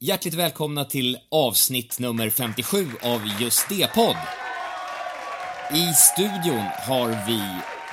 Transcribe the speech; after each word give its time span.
Hjärtligt 0.00 0.34
välkomna 0.34 0.84
till 0.84 1.18
avsnitt 1.30 1.98
nummer 1.98 2.30
57 2.30 2.86
av 3.02 3.20
Just 3.40 3.68
det-podd. 3.68 4.16
I 5.74 5.92
studion 5.94 6.64
har 6.86 7.26
vi 7.26 7.42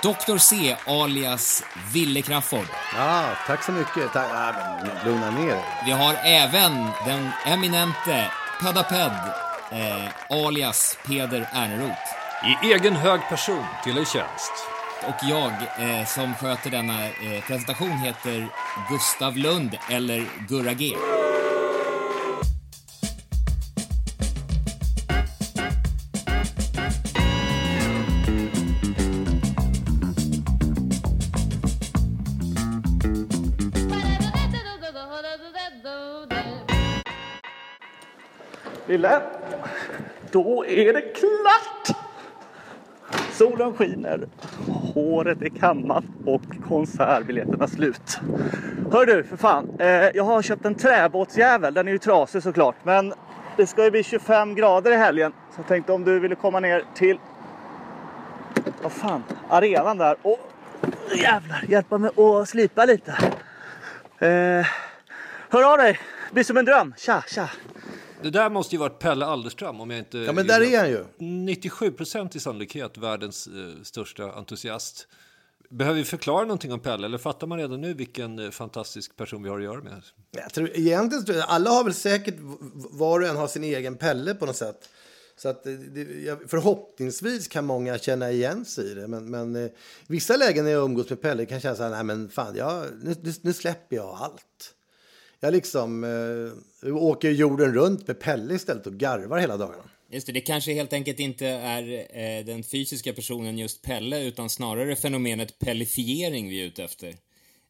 Dr. 0.03 0.37
C 0.37 0.75
alias 0.87 1.63
Ville 1.93 2.21
Crafoord. 2.21 2.67
Ja, 2.95 3.29
tack 3.47 3.63
så 3.63 3.71
mycket. 3.71 4.13
Tack. 4.13 4.55
Men 4.83 5.05
lugna 5.05 5.31
ner. 5.31 5.61
Vi 5.85 5.91
har 5.91 6.13
även 6.13 6.87
den 7.05 7.29
eminente 7.45 8.31
Padaped 8.61 9.11
eh, 9.71 10.09
alias 10.29 10.97
Peder 11.05 11.49
Erneroth. 11.53 12.01
I 12.63 12.73
egen 12.73 12.95
hög 12.95 13.21
person 13.29 13.65
till 13.83 13.97
er 13.97 14.05
tjänst. 14.05 14.53
Och 15.07 15.29
jag 15.29 15.51
eh, 15.51 16.05
som 16.07 16.35
sköter 16.35 16.71
denna 16.71 17.05
eh, 17.05 17.43
presentation 17.47 17.91
heter 17.91 18.47
Gustav 18.89 19.37
Lund 19.37 19.77
eller 19.89 20.25
Gurra 20.47 20.73
G. 20.73 20.95
Lille, 38.95 39.21
då 40.31 40.65
är 40.65 40.93
det 40.93 41.01
klart! 41.01 41.97
Solen 43.31 43.73
skiner, 43.73 44.27
håret 44.93 45.41
är 45.41 45.49
kammat 45.49 46.03
och 46.25 46.41
konsertbiljetterna 46.67 47.67
slut. 47.67 48.19
Hör 48.91 49.05
du, 49.05 49.23
för 49.23 49.37
fan. 49.37 49.69
Eh, 49.79 49.87
jag 49.87 50.23
har 50.23 50.41
köpt 50.41 50.65
en 50.65 50.75
träbåtsjävel. 50.75 51.73
Den 51.73 51.87
är 51.87 51.91
ju 51.91 51.97
trasig 51.97 52.43
såklart. 52.43 52.75
Men 52.83 53.13
det 53.57 53.67
ska 53.67 53.83
ju 53.83 53.91
bli 53.91 54.03
25 54.03 54.55
grader 54.55 54.91
i 54.91 54.95
helgen. 54.95 55.33
Så 55.51 55.59
jag 55.59 55.67
tänkte 55.67 55.93
om 55.93 56.03
du 56.03 56.19
ville 56.19 56.35
komma 56.35 56.59
ner 56.59 56.83
till... 56.93 57.17
Vad 58.81 58.91
fan, 58.91 59.23
arenan 59.49 59.97
där. 59.97 60.15
Och 60.21 60.39
jävlar, 61.15 61.63
hjälpa 61.67 61.97
mig 61.97 62.11
att 62.17 62.49
slipa 62.49 62.85
lite. 62.85 63.11
Eh, 64.19 64.65
hör 65.49 65.71
av 65.71 65.77
dig. 65.77 65.99
Det 66.27 66.33
Blir 66.33 66.43
som 66.43 66.57
en 66.57 66.65
dröm. 66.65 66.93
Tja, 66.97 67.23
tja. 67.27 67.49
Det 68.25 68.31
där 68.31 68.49
måste 68.49 68.75
ju 68.75 68.79
varit 68.79 68.99
Pelle 68.99 69.25
Alderström 69.25 69.81
om 69.81 69.89
jag 69.89 69.99
inte... 69.99 70.17
Ja, 70.17 70.31
men 70.31 70.47
där 70.47 70.61
är 70.61 70.77
han 70.79 70.89
ju. 70.89 71.05
97 71.17 71.91
procent 71.91 72.35
i 72.35 72.39
sannolikhet 72.39 72.97
världens 72.97 73.47
eh, 73.47 73.83
största 73.83 74.31
entusiast. 74.31 75.07
Behöver 75.69 75.97
vi 75.99 76.03
förklara 76.05 76.41
någonting 76.41 76.73
om 76.73 76.79
Pelle 76.79 77.05
eller 77.05 77.17
fattar 77.17 77.47
man 77.47 77.57
redan 77.57 77.81
nu 77.81 77.93
vilken 77.93 78.39
eh, 78.39 78.49
fantastisk 78.49 79.15
person 79.17 79.43
vi 79.43 79.49
har 79.49 79.57
att 79.57 79.63
göra 79.63 79.81
med? 79.83 80.01
Jag 80.31 80.53
tror, 80.53 80.69
egentligen 80.73 81.25
tror 81.25 81.37
jag, 81.37 81.49
alla 81.49 81.69
har 81.69 81.83
väl 81.83 81.93
säkert, 81.93 82.35
var 82.73 83.19
och 83.19 83.27
en 83.27 83.35
har 83.35 83.47
sin 83.47 83.63
egen 83.63 83.95
Pelle 83.97 84.35
på 84.35 84.45
något 84.45 84.55
sätt. 84.55 84.89
Så 85.37 85.49
att 85.49 85.65
jag- 86.25 86.49
förhoppningsvis 86.49 87.47
kan 87.47 87.65
många 87.65 87.97
känna 87.97 88.31
igen 88.31 88.65
sig 88.65 88.91
i 88.91 88.93
det. 88.93 89.07
Men, 89.07 89.31
men 89.31 89.55
eh, 89.55 89.69
vissa 90.07 90.35
lägen 90.37 90.65
när 90.65 90.71
jag 90.71 90.83
umgås 90.83 91.09
med 91.09 91.21
Pelle 91.21 91.45
kan 91.45 91.55
jag 91.55 91.61
känna 91.61 91.75
så 91.75 91.83
här, 91.83 91.89
nej 91.89 92.03
men 92.03 92.29
fan, 92.29 92.55
jag, 92.55 92.85
nu, 93.03 93.15
nu 93.41 93.53
släpper 93.53 93.95
jag 93.95 94.17
allt. 94.21 94.71
Jag 95.45 95.51
liksom 95.51 96.03
eh, 96.83 96.95
åker 96.95 97.31
jorden 97.31 97.73
runt 97.73 98.07
med 98.07 98.19
Pelle 98.19 98.53
istället 98.53 98.87
och 98.87 98.93
garvar 98.93 99.39
hela 99.39 99.57
dagarna. 99.57 99.83
Just 100.09 100.27
det, 100.27 100.33
det 100.33 100.41
kanske 100.41 100.73
helt 100.73 100.93
enkelt 100.93 101.19
inte 101.19 101.47
är 101.47 102.07
eh, 102.09 102.45
den 102.45 102.63
fysiska 102.63 103.13
personen 103.13 103.57
just 103.57 103.81
Pelle 103.81 104.23
utan 104.23 104.49
snarare 104.49 104.95
fenomenet 104.95 105.59
pellifiering 105.59 106.49
vi 106.49 106.61
är 106.61 106.65
ute 106.65 106.83
efter. 106.83 107.15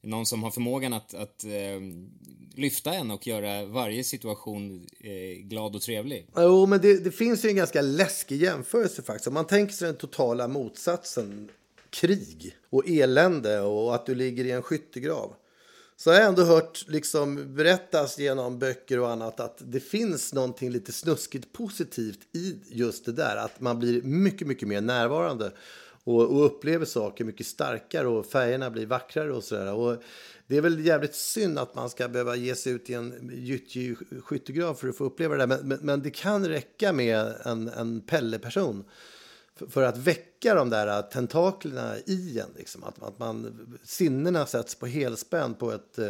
Någon 0.02 0.26
som 0.26 0.44
har 0.44 0.52
förmågan 0.52 0.94
att, 0.94 1.14
att 1.14 1.44
eh, 1.44 1.52
lyfta 2.56 2.94
en 2.94 3.12
och 3.12 3.28
göra 3.28 3.66
varje 3.66 4.04
situation 4.04 4.88
eh, 5.00 5.42
glad 5.48 5.76
och 5.76 5.82
trevlig. 5.82 6.28
Jo, 6.38 6.66
men 6.66 6.82
det, 6.82 7.04
det 7.04 7.12
finns 7.12 7.46
ju 7.46 7.50
en 7.50 7.56
ganska 7.56 7.82
läskig 7.82 8.42
jämförelse 8.42 9.04
faktiskt. 9.04 9.28
Om 9.28 9.34
man 9.34 9.48
tänker 9.48 9.74
sig 9.74 9.88
den 9.88 9.98
totala 9.98 10.48
motsatsen, 10.48 11.50
krig 11.90 12.56
och 12.70 12.90
elände 12.90 13.62
och 13.62 13.96
att 13.96 14.06
du 14.06 14.16
ligger 14.16 14.46
i 14.46 14.52
en 14.52 14.62
skyttegrav. 14.62 15.34
Så 15.98 16.12
har 16.12 16.18
jag 16.18 16.28
ändå 16.28 16.44
hört 16.44 16.86
liksom 16.88 17.56
berättas 17.56 18.20
genom 18.20 18.60
böcker 18.60 19.00
och 19.00 19.12
annat 19.12 19.40
att 19.40 19.62
det 19.66 19.80
finns 19.80 20.34
någonting 20.34 20.70
lite 20.72 20.92
snuskigt 20.92 21.54
positivt 21.54 22.20
i 22.36 22.60
just 22.68 23.06
det 23.06 23.12
där. 23.12 23.36
Att 23.36 23.62
man 23.62 23.80
blir 23.80 24.02
mycket, 24.02 24.48
mycket 24.48 24.68
mer 24.68 24.82
närvarande 24.82 25.52
och, 26.04 26.22
och 26.22 26.46
upplever 26.46 26.86
saker 26.86 27.26
mycket 27.26 27.48
starkare 27.48 28.08
och 28.08 28.26
färgerna 28.26 28.70
blir 28.70 28.86
vackrare 28.86 29.34
och 29.34 29.44
sådär. 29.44 29.74
Och 29.74 30.04
det 30.48 30.58
är 30.58 30.62
väl 30.62 30.86
jävligt 30.86 31.16
synd 31.16 31.60
att 31.60 31.76
man 31.76 31.90
ska 31.90 32.08
behöva 32.08 32.36
ge 32.36 32.56
sig 32.56 32.74
ut 32.74 32.90
i 32.90 32.94
en 32.94 33.32
gyttjig 33.34 33.98
skyttegrav 34.24 34.74
för 34.74 34.88
att 34.88 34.96
få 34.96 35.04
uppleva 35.04 35.36
det 35.36 35.42
där. 35.42 35.48
Men, 35.48 35.68
men, 35.68 35.80
men 35.82 36.02
det 36.02 36.12
kan 36.12 36.48
räcka 36.48 36.94
med 36.94 37.34
en, 37.44 37.68
en 37.68 38.02
Pelle-person 38.02 38.84
för, 39.56 39.68
för 39.68 39.84
att 39.84 39.98
väcka 39.98 40.56
de 40.56 40.70
där 40.70 41.02
tentaklerna 41.02 41.98
i 42.06 42.40
en. 42.40 42.50
Liksom. 42.58 42.84
Att, 42.84 43.04
att 43.04 43.20
man, 43.20 43.68
sinnena 43.84 44.46
sätts 44.46 44.76
på 44.76 44.86
helspänn 44.86 45.54
på 45.54 45.72
ett 45.72 46.00
eh, 46.00 46.08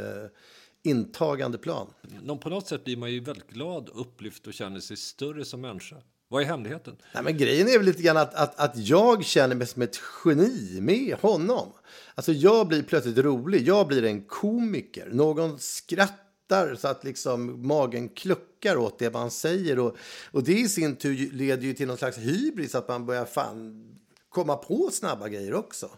intagande 0.84 1.58
plan. 1.58 1.88
Någon, 2.24 2.40
på 2.40 2.50
något 2.50 2.68
sätt 2.68 2.84
blir 2.84 2.98
man 2.98 3.12
ju 3.12 3.20
väldigt 3.20 3.50
glad, 3.50 3.90
upplyft 3.94 4.48
och 4.48 4.54
känner 4.54 4.80
sig 4.80 4.98
större 4.98 5.46
som 5.46 5.62
människa. 5.62 5.96
Vad 6.28 6.42
är 6.42 6.46
hemligheten? 6.46 6.96
Nej, 7.14 7.24
men 7.24 7.38
grejen 7.38 7.68
är 7.68 7.78
väl 7.78 7.86
lite 7.86 8.02
grann 8.02 8.18
att, 8.18 8.34
att, 8.36 8.60
att 8.60 8.78
jag 8.78 9.26
känner 9.26 9.56
mig 9.56 9.68
som 9.68 9.82
ett 9.82 10.00
geni 10.26 10.82
med 10.82 11.18
honom. 11.22 11.74
Alltså 12.16 12.32
jag 12.32 12.68
blir 12.68 12.84
plötsligt 12.84 13.18
rolig. 13.18 13.68
Jag 13.68 13.88
blir 13.88 14.04
en 14.04 14.24
komiker. 14.24 15.10
Någon 15.12 15.60
skrattar 15.60 16.25
skrattar 16.46 16.76
så 16.76 16.88
att 16.88 17.04
liksom 17.04 17.68
magen 17.68 18.10
kluckar 18.10 18.78
åt 18.78 19.00
det 19.00 19.14
man 19.14 19.32
säger. 19.32 19.80
Och, 19.80 19.98
och 20.32 20.44
det 20.44 20.60
i 20.60 20.70
sin 20.70 20.96
tur 20.96 21.32
leder 21.32 21.64
ju 21.64 21.74
till 21.74 21.88
någon 21.88 21.98
slags 21.98 22.18
hybris. 22.18 22.76
Att 22.76 22.88
man 22.88 23.06
börjar 23.06 23.26
fan 23.26 23.86
komma 24.30 24.56
på 24.56 24.90
snabba 24.92 25.30
grejer 25.30 25.54
också. 25.54 25.90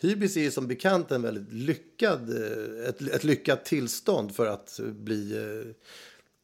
Hybris 0.00 0.36
är 0.36 0.40
ju 0.40 0.50
som 0.50 0.66
bekant 0.66 1.10
en 1.10 1.22
väldigt 1.22 1.52
lyckad, 1.52 2.30
eh, 2.30 2.88
ett, 2.88 3.00
ett 3.00 3.24
lyckat 3.24 3.64
tillstånd 3.64 4.34
för 4.34 4.46
att 4.46 4.80
bli 4.82 5.36
eh, 5.36 5.72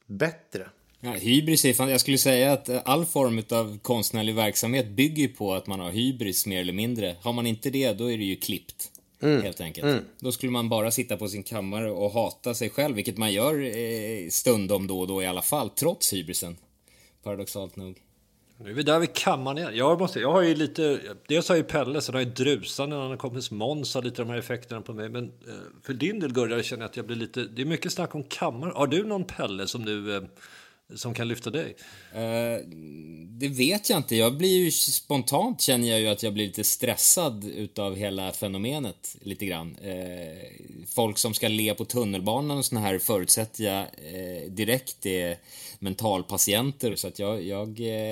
bättre. 0.06 0.68
Ja, 1.00 1.10
hybris 1.10 1.64
är 1.64 1.72
fan, 1.72 1.88
jag 1.88 2.00
skulle 2.00 2.18
säga 2.18 2.52
att 2.52 2.68
eh, 2.68 2.80
all 2.84 3.06
form 3.06 3.42
av 3.50 3.78
konstnärlig 3.78 4.34
verksamhet 4.34 4.88
bygger 4.88 5.28
på 5.28 5.54
att 5.54 5.66
man 5.66 5.80
har 5.80 5.90
hybris 5.90 6.46
mer 6.46 6.60
eller 6.60 6.72
mindre. 6.72 7.16
Har 7.22 7.32
man 7.32 7.46
inte 7.46 7.70
det, 7.70 7.92
då 7.92 8.12
är 8.12 8.18
det 8.18 8.24
ju 8.24 8.36
klippt. 8.36 8.90
Helt 9.22 9.60
enkelt. 9.60 10.04
Då 10.18 10.32
skulle 10.32 10.52
man 10.52 10.68
bara 10.68 10.90
sitta 10.90 11.16
på 11.16 11.28
sin 11.28 11.42
kammare 11.42 11.90
och 11.90 12.10
hata 12.10 12.54
sig 12.54 12.70
själv, 12.70 12.96
vilket 12.96 13.18
man 13.18 13.32
gör 13.32 13.60
eh, 13.60 14.28
stundom 14.30 14.86
då 14.86 15.00
och 15.00 15.06
då 15.06 15.22
i 15.22 15.26
alla 15.26 15.42
fall, 15.42 15.70
trots 15.70 16.12
hybrisen. 16.12 16.56
Paradoxalt 17.22 17.76
nog. 17.76 18.02
Nu 18.64 18.70
är 18.70 18.74
vi 18.74 18.82
där 18.82 18.98
vid 18.98 19.14
kammaren 19.14 19.58
igen. 19.58 19.76
Jag, 19.76 20.00
måste, 20.00 20.20
jag 20.20 20.32
har 20.32 20.42
ju 20.42 20.54
lite, 20.54 21.00
dels 21.28 21.48
har 21.48 21.56
jag 21.56 21.62
ju 21.62 21.68
Pelle, 21.68 22.00
sen 22.00 22.14
har 22.14 22.22
jag 22.22 22.34
Drusan, 22.34 22.92
en 22.92 23.00
annan 23.00 23.18
kompis 23.18 23.50
Måns 23.50 23.94
har 23.94 24.02
lite 24.02 24.22
de 24.22 24.30
här 24.30 24.38
effekterna 24.38 24.80
på 24.80 24.92
mig. 24.92 25.08
Men 25.08 25.24
eh, 25.24 25.54
för 25.82 25.94
din 25.94 26.20
del 26.20 26.32
Gurra, 26.32 26.62
känner 26.62 26.82
jag 26.82 26.90
att 26.90 26.96
jag 26.96 27.06
blir 27.06 27.16
lite, 27.16 27.44
det 27.44 27.62
är 27.62 27.66
mycket 27.66 27.92
snack 27.92 28.14
om 28.14 28.24
kammare. 28.24 28.72
Har 28.74 28.86
du 28.86 29.04
någon 29.04 29.24
Pelle 29.24 29.66
som 29.66 29.84
du, 29.84 30.16
eh, 30.16 30.22
som 30.96 31.14
kan 31.14 31.28
lyfta 31.28 31.50
dig? 31.50 31.76
Eh, 32.14 32.66
det 33.28 33.48
vet 33.48 33.90
jag 33.90 33.98
inte. 33.98 34.16
Jag 34.16 34.36
blir 34.36 34.58
ju 34.64 34.70
spontant 34.70 35.60
känner 35.60 35.88
jag 35.90 36.00
ju 36.00 36.08
att 36.08 36.22
jag 36.22 36.32
blir 36.34 36.46
lite 36.46 36.64
stressad 36.64 37.44
utav 37.44 37.96
hela 37.96 38.32
fenomenet 38.32 39.16
lite 39.20 39.46
grann. 39.46 39.76
Eh, 39.82 40.38
folk 40.94 41.18
som 41.18 41.34
ska 41.34 41.48
le 41.48 41.74
på 41.74 41.84
tunnelbanan 41.84 42.58
och 42.58 42.64
såna 42.64 42.80
här 42.80 42.98
förutsätter 42.98 43.64
jag 43.64 43.78
eh, 43.80 44.50
direkt 44.50 45.06
är 45.06 45.36
mentalpatienter. 45.78 46.96
Så 46.96 47.08
att 47.08 47.18
jag... 47.18 47.42
jag 47.42 47.68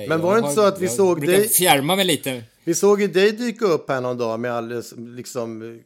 Men 0.09 0.21
var 0.21 0.33
jag 0.35 0.43
det 0.43 0.47
inte 0.47 0.61
så 0.61 0.67
att 0.67 0.81
vi 0.81 0.87
såg 0.87 1.25
dig- 1.25 1.49
fjärma 1.49 1.95
mig 1.95 2.05
lite. 2.05 2.43
Vi 2.63 2.73
såg 2.75 3.01
ju 3.01 3.07
dig 3.07 3.31
dyka 3.31 3.65
upp 3.65 3.89
här 3.89 4.01
någon 4.01 4.17
dag 4.17 4.39
med 4.39 4.51
alldeles 4.51 4.93
liksom 4.97 5.79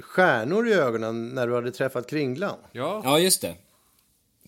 stjärnor 0.00 0.68
i 0.68 0.72
ögonen 0.72 1.28
när 1.28 1.46
du 1.46 1.54
hade 1.54 1.70
träffat 1.70 2.10
Kringlan. 2.10 2.56
Ja, 2.72 3.00
Ja, 3.04 3.18
just 3.18 3.40
det. 3.42 3.54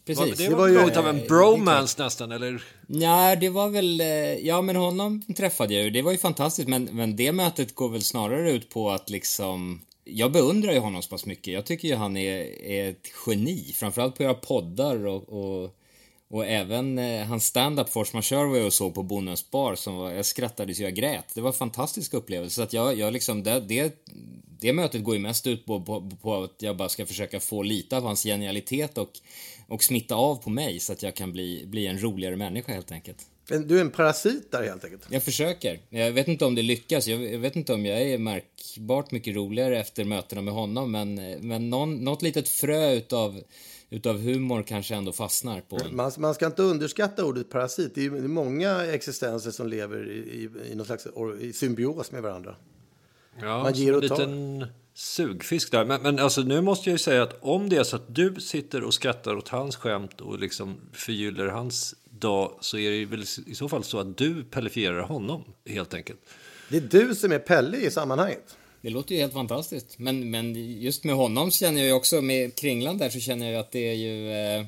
Det 0.04 0.14
Precis. 0.14 0.40
var, 0.40 0.48
det 0.50 0.54
var 0.56 0.68
ju- 0.68 0.74
något 0.80 0.96
av 0.96 1.08
en 1.08 1.26
bromance 1.26 2.02
nästan, 2.02 2.32
eller? 2.32 2.62
Nej, 2.86 3.36
det 3.36 3.48
var 3.48 3.68
väl... 3.68 4.00
eh, 4.00 4.06
Ja, 4.46 4.62
men 4.62 4.76
honom 4.76 5.22
träffade 5.36 5.74
jag 5.74 5.84
ju. 5.84 5.90
Det 5.90 6.02
var 6.02 6.12
ju 6.12 6.18
fantastiskt. 6.18 6.68
Men, 6.68 6.84
men 6.92 7.16
det 7.16 7.32
mötet 7.32 7.74
går 7.74 7.88
väl 7.88 8.02
snarare 8.02 8.50
ut 8.52 8.70
på 8.70 8.90
att 8.90 9.10
liksom... 9.10 9.80
Jag 10.04 10.32
beundrar 10.32 10.72
ju 10.72 10.78
honom 10.78 11.02
så 11.02 11.08
pass 11.08 11.26
mycket. 11.26 11.54
Jag 11.54 11.66
tycker 11.66 11.88
ju 11.88 11.94
han 11.94 12.16
är, 12.16 12.62
är 12.64 12.90
ett 12.90 13.06
geni. 13.26 13.72
Framförallt 13.76 14.16
på 14.16 14.22
att 14.22 14.24
göra 14.24 14.34
poddar 14.34 15.06
och, 15.06 15.28
och, 15.28 15.70
och 16.30 16.46
även 16.46 16.98
eh, 16.98 17.26
hans 17.26 17.44
stand-up 17.46 17.88
Force 17.88 18.16
Majeure 18.16 18.50
var 18.50 18.56
jag 18.56 18.66
och 18.66 18.72
såg 18.72 18.94
på 18.94 19.02
Bonnens 19.02 19.50
bar. 19.50 19.74
Som 19.74 19.96
var, 19.96 20.10
jag 20.10 20.26
skrattade 20.26 20.74
så 20.74 20.82
jag 20.82 20.94
grät. 20.94 21.34
Det 21.34 21.40
var 21.40 21.48
en 21.50 21.54
fantastisk 21.54 22.14
upplevelse. 22.14 22.54
Så 22.54 22.62
att 22.62 22.72
jag, 22.72 22.98
jag 22.98 23.12
liksom... 23.12 23.42
Det, 23.42 23.60
det, 23.60 24.04
det 24.60 24.72
mötet 24.72 25.04
går 25.04 25.14
ju 25.14 25.20
mest 25.20 25.46
ut 25.46 25.66
på, 25.66 25.80
på, 25.80 26.10
på 26.22 26.42
att 26.42 26.56
jag 26.58 26.76
bara 26.76 26.88
ska 26.88 27.06
försöka 27.06 27.40
få 27.40 27.62
lite 27.62 27.96
av 27.96 28.02
hans 28.02 28.22
genialitet 28.22 28.98
och, 28.98 29.10
och 29.70 29.82
smitta 29.84 30.14
av 30.14 30.36
på 30.42 30.50
mig 30.50 30.80
så 30.80 30.92
att 30.92 31.02
jag 31.02 31.14
kan 31.16 31.32
bli, 31.32 31.64
bli 31.66 31.86
en 31.86 32.02
roligare 32.02 32.36
människa 32.36 32.72
helt 32.72 32.92
enkelt. 32.92 33.18
En- 33.50 33.66
Du 33.68 33.76
är 33.76 33.80
en 33.80 33.90
parasit 33.90 34.50
där 34.52 34.62
helt 34.62 34.84
enkelt. 34.84 35.06
Jag 35.10 35.22
försöker. 35.22 35.80
Jag 35.88 36.12
vet 36.12 36.28
inte 36.28 36.44
om 36.44 36.54
det 36.54 36.62
lyckas. 36.62 37.06
Jag 37.08 37.38
vet 37.38 37.56
inte 37.56 37.72
om 37.74 37.86
jag 37.86 38.02
är 38.02 38.18
märkbart 38.18 39.10
mycket 39.10 39.36
roligare 39.36 39.78
efter 39.80 40.04
mötena 40.04 40.42
med 40.42 40.54
honom. 40.54 40.92
Men, 40.92 41.14
men 41.40 41.70
någon, 41.70 42.04
något 42.04 42.22
litet 42.22 42.48
frö 42.48 42.92
utav, 42.92 43.40
utav 43.90 44.18
humor 44.20 44.62
kanske 44.62 44.94
ändå 44.94 45.12
fastnar 45.12 45.60
på 45.60 45.76
en. 45.84 45.96
Man, 45.96 46.12
man 46.18 46.34
ska 46.34 46.46
inte 46.46 46.62
underskatta 46.62 47.24
ordet 47.24 47.50
parasit. 47.50 47.94
Det 47.94 48.04
är 48.04 48.10
många 48.10 48.84
existenser 48.84 49.50
som 49.50 49.68
lever 49.68 50.10
i, 50.10 50.16
i, 50.18 50.72
i 50.72 50.74
någon 50.74 50.86
slags 50.86 51.06
or, 51.14 51.40
i 51.40 51.52
symbios 51.52 52.12
med 52.12 52.22
varandra. 52.22 52.56
Ja, 53.40 53.62
Man 53.62 53.72
ger 53.74 53.96
och 53.96 54.08
tar. 54.08 54.16
liten 54.18 54.66
sugfisk 54.94 55.70
där. 55.70 55.84
Men, 55.84 56.02
men 56.02 56.18
alltså, 56.18 56.40
nu 56.40 56.60
måste 56.60 56.90
jag 56.90 56.94
ju 56.94 56.98
säga 56.98 57.22
att 57.22 57.38
om 57.40 57.68
det 57.68 57.76
är 57.76 57.84
så 57.84 57.96
att 57.96 58.14
du 58.14 58.34
sitter 58.34 58.84
och 58.84 58.94
skrattar 58.94 59.36
åt 59.36 59.48
hans 59.48 59.76
skämt 59.76 60.20
och 60.20 60.38
liksom 60.38 60.80
förgyller 60.92 61.46
hans 61.46 61.94
dag 62.10 62.58
så 62.60 62.78
är 62.78 62.90
det 62.90 63.04
väl 63.04 63.24
i 63.46 63.54
så 63.54 63.68
fall 63.68 63.84
så 63.84 63.98
att 63.98 64.18
du 64.18 64.44
pelifierar 64.44 65.02
honom 65.02 65.44
helt 65.66 65.94
enkelt. 65.94 66.20
Det 66.68 66.76
är 66.76 66.80
du 66.80 67.14
som 67.14 67.32
är 67.32 67.38
Pelle 67.38 67.76
i 67.76 67.90
sammanhanget. 67.90 68.56
Det 68.82 68.90
låter 68.90 69.14
ju 69.14 69.20
helt 69.20 69.32
fantastiskt. 69.32 69.98
Men, 69.98 70.30
men 70.30 70.54
just 70.80 71.04
med 71.04 71.14
honom 71.14 71.50
känner 71.50 71.78
jag 71.80 71.86
ju 71.86 71.92
också, 71.92 72.20
med 72.20 72.54
Kringlan 72.54 72.98
där 72.98 73.10
så 73.10 73.20
känner 73.20 73.46
jag 73.46 73.52
ju 73.52 73.60
att 73.60 73.72
det 73.72 73.88
är 73.88 73.94
ju... 73.94 74.32
Eh, 74.32 74.66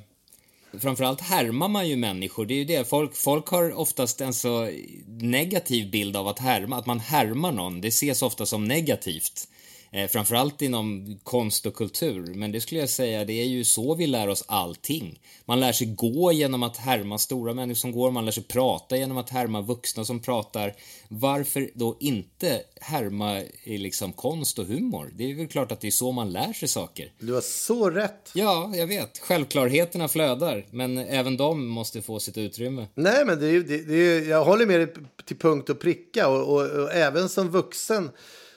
framförallt 0.81 1.21
härmar 1.21 1.69
man 1.69 1.89
ju 1.89 1.97
människor. 1.97 2.47
Det 2.47 2.55
är 2.55 2.59
ju 2.59 2.65
det. 2.65 2.89
Folk, 2.89 3.17
folk 3.17 3.47
har 3.47 3.73
oftast 3.73 4.21
en 4.21 4.35
så 4.35 4.71
negativ 5.07 5.91
bild 5.91 6.17
av 6.17 6.29
att 6.29 6.39
härma. 6.39 6.77
Att 6.77 6.87
man 6.87 7.01
härmar 7.01 7.53
någon. 7.53 7.81
Det 7.81 7.89
ses 7.89 8.23
ofta 8.23 8.47
som 8.47 8.65
negativt. 8.65 9.49
Eh, 9.95 10.09
framförallt 10.09 10.63
inom 10.63 11.19
konst 11.23 11.67
och 11.67 11.75
kultur. 11.75 12.35
Men 12.35 12.53
det 12.53 12.61
skulle 12.61 12.81
jag 12.81 12.89
säga, 12.89 13.25
det 13.25 13.33
är 13.33 13.47
ju 13.47 13.65
så 13.65 13.95
vi 13.95 14.07
lär 14.07 14.29
oss 14.29 14.45
allting. 14.49 15.21
Man 15.45 15.61
lär 15.61 15.73
sig 15.73 15.87
gå 15.87 16.33
genom 16.33 16.63
att 16.63 16.77
härma 16.77 17.19
stora 17.19 17.55
människor 17.55 17.79
som 17.79 17.93
går. 17.93 18.11
Man 18.11 18.25
lär 18.25 18.33
sig 18.33 18.43
prata 18.43 18.97
genom 18.97 19.17
att 19.17 19.31
härma 19.31 19.61
vuxna 19.61 20.05
som 20.05 20.21
pratar. 20.21 20.75
Varför 21.09 21.71
då 21.75 21.97
inte 22.01 22.63
härma 22.81 23.41
i 23.65 23.79
liksom 23.79 24.13
konst 24.13 24.59
och 24.59 24.67
humor? 24.67 25.11
Det 25.17 25.31
är 25.31 25.35
väl 25.35 25.49
klart 25.49 25.73
att 25.73 25.81
det 25.81 25.87
är 25.87 25.91
så 25.91 26.13
man 26.13 26.33
lär 26.33 26.53
sig 26.53 26.69
saker. 26.69 27.13
Du 27.19 27.33
har 27.33 27.41
så 27.41 27.91
rätt. 27.91 28.31
Ja, 28.35 28.73
jag 28.75 28.87
vet. 28.87 29.19
Självklarheterna 29.19 30.09
flödar. 30.09 30.67
Men 30.71 30.99
även 30.99 31.37
de 31.37 31.67
måste 31.67 32.03
få 32.03 32.21
sitt 32.21 32.39
utrymme. 32.39 32.87
Nej, 32.95 33.25
men 33.25 33.41
det 33.41 33.47
är, 33.47 33.61
det 33.61 33.95
är, 33.95 34.29
jag 34.29 34.45
håller 34.45 34.67
med 34.67 34.81
dig 34.81 34.95
till 35.25 35.39
punkt 35.39 35.71
och 35.71 35.81
pricka. 35.81 36.29
Och, 36.29 36.55
och, 36.55 36.83
och 36.83 36.93
även 36.93 37.29
som 37.29 37.51
vuxen 37.51 38.11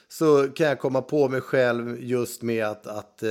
så 0.07 0.48
kan 0.48 0.68
jag 0.68 0.80
komma 0.80 1.02
på 1.02 1.30
mig 1.30 1.42
själv 1.42 2.04
just 2.04 2.42
med 2.42 2.66
att, 2.66 2.88
att 2.88 3.24
eh, 3.24 3.30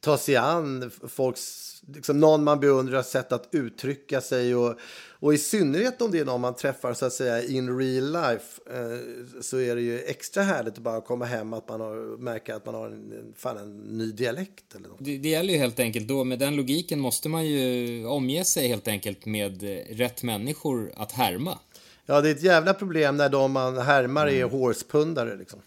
ta 0.00 0.18
sig 0.18 0.36
an 0.36 0.90
folks, 1.08 1.74
liksom 1.94 2.20
någon 2.20 2.44
man 2.44 2.60
beundrar 2.60 3.02
sätt 3.02 3.32
att 3.32 3.48
uttrycka 3.52 4.20
sig. 4.20 4.54
Och, 4.56 4.74
och 5.20 5.34
i 5.34 5.38
synnerhet 5.38 6.02
om 6.02 6.10
det 6.10 6.18
är 6.18 6.24
någon 6.24 6.40
man 6.40 6.54
träffar 6.54 6.94
så 6.94 7.06
att 7.06 7.12
säga 7.12 7.42
in 7.42 7.78
real 7.78 8.12
life 8.12 8.60
eh, 8.70 9.40
så 9.40 9.58
är 9.58 9.76
det 9.76 9.82
ju 9.82 10.00
extra 10.00 10.42
härligt 10.42 10.74
att 10.74 10.78
bara 10.78 11.00
komma 11.00 11.24
hem 11.24 11.52
att 11.52 11.68
man 11.68 11.80
har, 11.80 12.18
märker 12.18 12.54
att 12.54 12.66
man 12.66 12.74
har 12.74 12.86
en, 12.86 13.34
fan 13.36 13.56
en 13.56 13.76
ny 13.78 14.12
dialekt 14.12 14.74
eller 14.74 14.88
något. 14.88 14.98
Det, 15.00 15.18
det 15.18 15.28
gäller 15.28 15.52
ju 15.52 15.58
helt 15.58 15.80
enkelt 15.80 16.08
då, 16.08 16.24
med 16.24 16.38
den 16.38 16.56
logiken 16.56 17.00
måste 17.00 17.28
man 17.28 17.46
ju 17.46 18.06
omge 18.06 18.44
sig 18.44 18.68
helt 18.68 18.88
enkelt 18.88 19.26
med 19.26 19.62
rätt 19.90 20.22
människor 20.22 20.92
att 20.96 21.12
härma. 21.12 21.58
Ja, 22.06 22.20
det 22.20 22.28
är 22.28 22.34
ett 22.34 22.42
jävla 22.42 22.74
problem 22.74 23.16
när 23.16 23.28
de 23.28 23.52
man 23.52 23.78
härmar 23.78 24.26
är 24.26 24.44
hårspundare 24.44 25.36
liksom. 25.36 25.60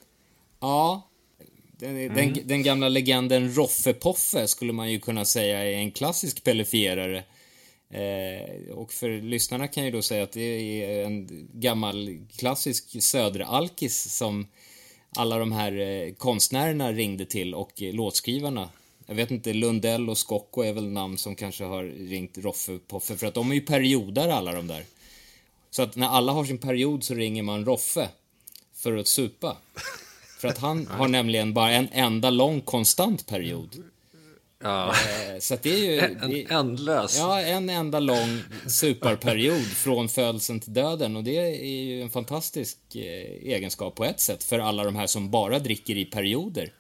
Ja, 0.59 1.09
den, 1.79 2.15
den, 2.15 2.39
den 2.45 2.63
gamla 2.63 2.89
legenden 2.89 3.49
Roffe-Poffe 3.49 4.47
skulle 4.47 4.73
man 4.73 4.91
ju 4.91 4.99
kunna 4.99 5.25
säga 5.25 5.65
är 5.65 5.73
en 5.73 5.91
klassisk 5.91 6.43
pelifierare. 6.43 7.23
Eh, 7.89 8.71
och 8.71 8.93
för 8.93 9.21
lyssnarna 9.21 9.67
kan 9.67 9.83
jag 9.83 9.91
ju 9.91 9.97
då 9.97 10.01
säga 10.01 10.23
att 10.23 10.31
det 10.31 10.83
är 10.83 11.05
en 11.05 11.47
gammal 11.53 12.19
klassisk 12.37 13.03
söderalkis 13.03 14.17
som 14.17 14.47
alla 15.15 15.37
de 15.37 15.51
här 15.51 15.79
eh, 15.79 16.13
konstnärerna 16.13 16.91
ringde 16.91 17.25
till 17.25 17.55
och 17.55 17.81
eh, 17.81 17.93
låtskrivarna. 17.93 18.69
Jag 19.05 19.15
vet 19.15 19.31
inte, 19.31 19.53
Lundell 19.53 20.09
och 20.09 20.17
Skocko 20.17 20.61
är 20.61 20.73
väl 20.73 20.87
namn 20.89 21.17
som 21.17 21.35
kanske 21.35 21.63
har 21.63 21.83
ringt 21.83 22.37
Roffe-Poffe 22.37 23.17
för 23.17 23.27
att 23.27 23.33
de 23.33 23.51
är 23.51 23.55
ju 23.55 23.61
periodare 23.61 24.33
alla 24.33 24.51
de 24.51 24.67
där. 24.67 24.83
Så 25.69 25.81
att 25.81 25.95
när 25.95 26.07
alla 26.07 26.31
har 26.31 26.45
sin 26.45 26.57
period 26.57 27.03
så 27.03 27.13
ringer 27.13 27.43
man 27.43 27.65
Roffe 27.65 28.09
för 28.73 28.97
att 28.97 29.07
supa. 29.07 29.57
För 30.41 30.47
att 30.47 30.57
han 30.57 30.87
har 30.87 31.07
nämligen 31.07 31.53
bara 31.53 31.71
en 31.71 31.87
enda 31.91 32.29
lång 32.29 32.61
konstant 32.61 33.27
period. 33.27 33.83
Ja, 34.63 34.93
Eh, 35.33 35.39
Så 35.39 35.53
att 35.53 35.63
det 35.63 35.69
är 35.73 35.77
ju... 35.77 35.99
en 35.99 36.47
ändlös. 36.57 37.17
ja, 37.17 37.41
en 37.41 37.69
enda 37.69 37.99
lång 37.99 38.39
superperiod 38.67 39.65
från 39.65 40.09
födseln 40.09 40.59
till 40.59 40.73
döden. 40.73 41.15
Och 41.15 41.23
det 41.23 41.37
är 41.37 41.65
ju 41.65 42.01
en 42.01 42.09
fantastisk 42.09 42.77
eh, 42.95 43.01
egenskap 43.53 43.95
på 43.95 44.05
ett 44.05 44.19
sätt 44.19 44.43
för 44.43 44.59
alla 44.59 44.83
de 44.83 44.95
här 44.95 45.07
som 45.07 45.31
bara 45.31 45.59
dricker 45.59 45.97
i 45.97 46.05
perioder. 46.05 46.73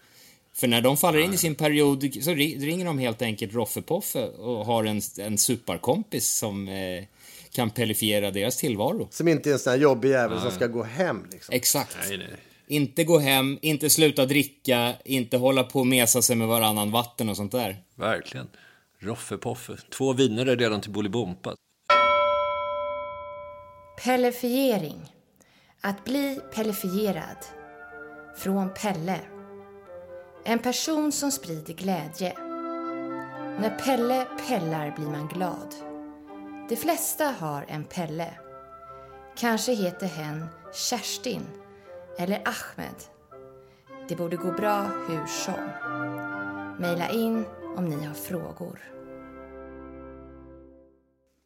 För 0.53 0.67
när 0.67 0.81
de 0.81 0.97
faller 0.97 1.19
in 1.19 1.33
i 1.33 1.37
sin 1.37 1.55
period 1.55 2.01
så 2.21 2.31
ri- 2.31 2.59
ringer 2.65 2.85
de 2.85 2.99
helt 2.99 3.21
enkelt 3.21 3.53
Roffe-Poffe 3.53 4.27
och 4.27 4.65
har 4.65 4.83
en, 4.85 5.01
en 5.19 5.37
superkompis 5.37 6.29
som 6.29 6.67
eh, 6.67 7.03
kan 7.51 7.69
pellifiera 7.69 8.31
deras 8.31 8.57
tillvaro. 8.57 9.07
Som 9.11 9.27
inte 9.27 9.49
är 9.49 9.53
en 9.53 9.59
sån 9.59 9.71
här 9.71 9.79
jobbig 9.79 10.09
jävel 10.09 10.39
som 10.41 10.51
ska 10.51 10.67
gå 10.67 10.83
hem 10.83 11.25
liksom. 11.31 11.55
Exakt. 11.55 11.97
Nej, 12.09 12.17
nej. 12.17 12.27
Inte 12.71 13.03
gå 13.03 13.19
hem, 13.19 13.59
inte 13.61 13.89
sluta 13.89 14.25
dricka, 14.25 14.93
inte 15.05 15.37
hålla 15.37 15.63
på 15.63 15.79
och 15.79 15.87
mesa 15.87 16.21
sig 16.21 16.35
med 16.35 16.47
varannan 16.47 16.91
vatten 16.91 17.29
och 17.29 17.37
sånt 17.37 17.51
där. 17.51 17.83
Verkligen. 17.95 18.47
Roffe 18.99 19.37
Poffe. 19.37 19.73
Två 19.97 20.13
viner 20.13 20.45
är 20.45 20.57
redan 20.57 20.81
till 20.81 20.91
Bolibompa. 20.91 21.55
Pellifiering. 24.03 24.99
Att 25.81 26.05
bli 26.05 26.39
pellifierad. 26.55 27.37
Från 28.37 28.73
Pelle. 28.73 29.19
En 30.45 30.59
person 30.59 31.11
som 31.11 31.31
sprider 31.31 31.73
glädje. 31.73 32.33
När 33.59 33.79
Pelle 33.85 34.27
pellar 34.47 34.95
blir 34.95 35.07
man 35.07 35.27
glad. 35.27 35.75
De 36.69 36.75
flesta 36.75 37.25
har 37.25 37.65
en 37.67 37.83
Pelle. 37.83 38.33
Kanske 39.37 39.73
heter 39.73 40.07
hen 40.07 40.45
Kerstin 40.73 41.41
eller 42.19 42.41
Ahmed. 42.45 42.95
Det 44.09 44.15
borde 44.15 44.35
gå 44.35 44.51
bra 44.51 44.91
hur 45.07 45.25
som. 45.25 45.69
Mejla 46.79 47.09
in 47.09 47.45
om 47.77 47.85
ni 47.85 48.05
har 48.05 48.13
frågor. 48.13 48.79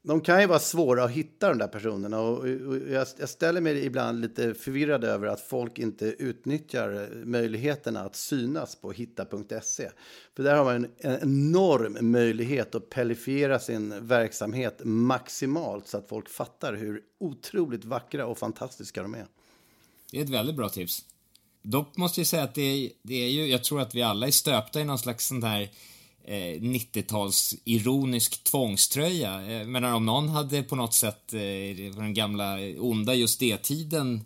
De 0.04 0.22
kan 0.22 0.42
ju 0.42 0.48
vara 0.48 0.60
svåra 0.60 1.04
att 1.04 1.12
hitta 1.12 1.50
de 1.50 1.58
där 1.58 1.68
personerna 1.68 2.20
och, 2.20 2.50
jag, 2.90 3.30
ställer 3.30 3.62
mig 3.62 3.86
ibland 3.86 4.22
lite 4.22 4.54
förvirrad 4.54 5.04
över 5.04 5.28
att 5.28 5.42
folk 5.42 5.80
inte 5.80 6.06
utnyttjar 6.06 7.10
möjligheterna 7.26 8.00
att 8.00 8.16
synas 8.16 8.76
på 8.76 8.92
hitta.se. 8.92 9.90
För 10.36 10.44
där 10.44 10.56
har 10.56 10.64
man 10.64 10.76
en, 10.76 10.90
en 10.98 11.20
enorm 11.22 12.12
möjlighet 12.12 12.76
att 12.76 12.90
pellifiera 12.90 13.60
sin 13.60 14.08
verksamhet 14.08 14.82
maximalt 14.84 15.88
så 15.88 15.98
att 15.98 16.10
folk 16.10 16.30
fattar 16.30 16.74
hur 16.74 17.02
otroligt 17.20 17.86
vackra 17.86 18.26
och 18.26 18.38
fantastiska 18.38 19.02
de 19.02 19.14
är. 19.16 19.26
Det 20.14 20.20
är 20.20 20.24
ett 20.24 20.30
väldigt 20.30 20.56
bra 20.56 20.70
tips. 20.70 21.06
Dock 21.62 21.98
måste 21.98 22.20
jag 22.20 22.28
säga 22.28 22.44
att 22.44 22.56
det 22.56 22.62
är, 22.62 22.90
det 23.04 23.16
är 23.16 23.30
ju, 23.30 23.46
jag 23.46 23.64
tror 23.64 23.82
att 23.82 23.96
vi 23.96 24.02
alla 24.02 24.28
är 24.28 24.32
stöpta 24.32 24.82
i 24.82 24.86
någon 24.86 25.00
slags 25.00 25.28
sån 25.28 25.40
där 25.40 25.62
eh, 26.24 26.62
90-tals 26.62 27.56
ironisk 27.66 28.44
tvångströja. 28.44 29.42
Eh, 29.42 29.68
men 29.68 29.84
om 29.84 30.06
någon 30.06 30.30
hade 30.30 30.64
på 30.64 30.76
något 30.76 30.94
sätt 30.94 31.34
eh, 31.34 31.40
den 31.96 32.14
gamla 32.14 32.58
onda 32.80 33.14
just 33.14 33.40
det-tiden 33.40 34.26